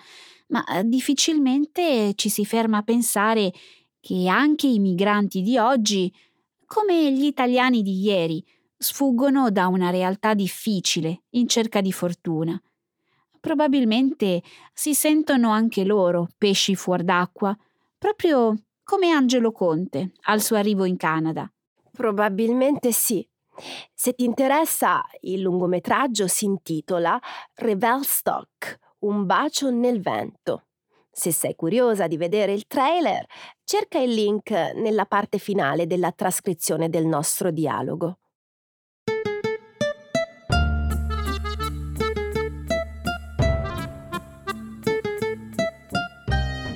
ma 0.46 0.64
eh, 0.64 0.84
difficilmente 0.84 2.14
ci 2.14 2.30
si 2.30 2.46
ferma 2.46 2.78
a 2.78 2.82
pensare 2.82 3.52
che 4.00 4.26
anche 4.28 4.66
i 4.66 4.78
migranti 4.78 5.42
di 5.42 5.58
oggi, 5.58 6.10
come 6.64 7.12
gli 7.12 7.26
italiani 7.26 7.82
di 7.82 8.00
ieri, 8.00 8.42
sfuggono 8.82 9.50
da 9.50 9.66
una 9.66 9.90
realtà 9.90 10.32
difficile 10.32 11.24
in 11.30 11.46
cerca 11.46 11.80
di 11.80 11.92
fortuna 11.92 12.60
probabilmente 13.40 14.42
si 14.72 14.94
sentono 14.94 15.50
anche 15.50 15.84
loro 15.84 16.28
pesci 16.36 16.76
fuor 16.76 17.02
d'acqua, 17.02 17.56
proprio 17.98 18.54
come 18.84 19.10
Angelo 19.10 19.50
Conte 19.50 20.12
al 20.26 20.40
suo 20.40 20.56
arrivo 20.56 20.84
in 20.84 20.96
Canada. 20.96 21.50
Probabilmente 21.90 22.92
sì. 22.92 23.26
Se 23.92 24.14
ti 24.14 24.24
interessa, 24.24 25.02
il 25.22 25.40
lungometraggio 25.40 26.26
si 26.28 26.44
intitola 26.44 27.20
Revel 27.54 28.04
Stock, 28.04 28.78
un 29.00 29.26
bacio 29.26 29.70
nel 29.70 30.00
vento. 30.00 30.66
Se 31.10 31.32
sei 31.32 31.54
curiosa 31.54 32.06
di 32.06 32.16
vedere 32.16 32.52
il 32.52 32.66
trailer, 32.66 33.26
cerca 33.64 33.98
il 33.98 34.12
link 34.12 34.50
nella 34.50 35.04
parte 35.04 35.38
finale 35.38 35.86
della 35.86 36.12
trascrizione 36.12 36.88
del 36.88 37.04
nostro 37.04 37.50
dialogo. 37.50 38.18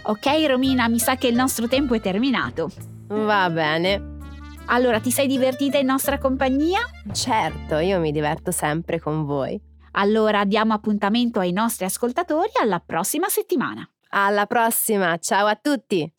Ok 0.07 0.27
Romina, 0.47 0.87
mi 0.89 0.99
sa 0.99 1.17
che 1.17 1.29
il 1.29 1.35
nostro 1.35 1.67
tempo 1.67 1.95
è 1.95 2.01
terminato. 2.01 2.71
Va 3.09 3.49
bene. 3.49 4.13
Allora, 4.67 5.01
ti 5.01 5.11
sei 5.11 5.27
divertita 5.27 5.79
in 5.79 5.87
nostra 5.87 6.19
compagnia? 6.19 6.81
Certo, 7.13 7.79
io 7.79 7.99
mi 8.01 8.13
diverto 8.13 8.51
sempre 8.51 9.01
con 9.01 9.25
voi. 9.25 9.59
Allora 9.93 10.45
diamo 10.45 10.75
appuntamento 10.75 11.39
ai 11.39 11.53
nostri 11.53 11.87
ascoltatori 11.87 12.51
alla 12.61 12.81
prossima 12.81 13.29
settimana. 13.29 13.89
Alla 14.11 14.45
prossima, 14.45 15.17
ciao 15.17 15.47
a 15.47 15.57
tutti! 15.57 16.14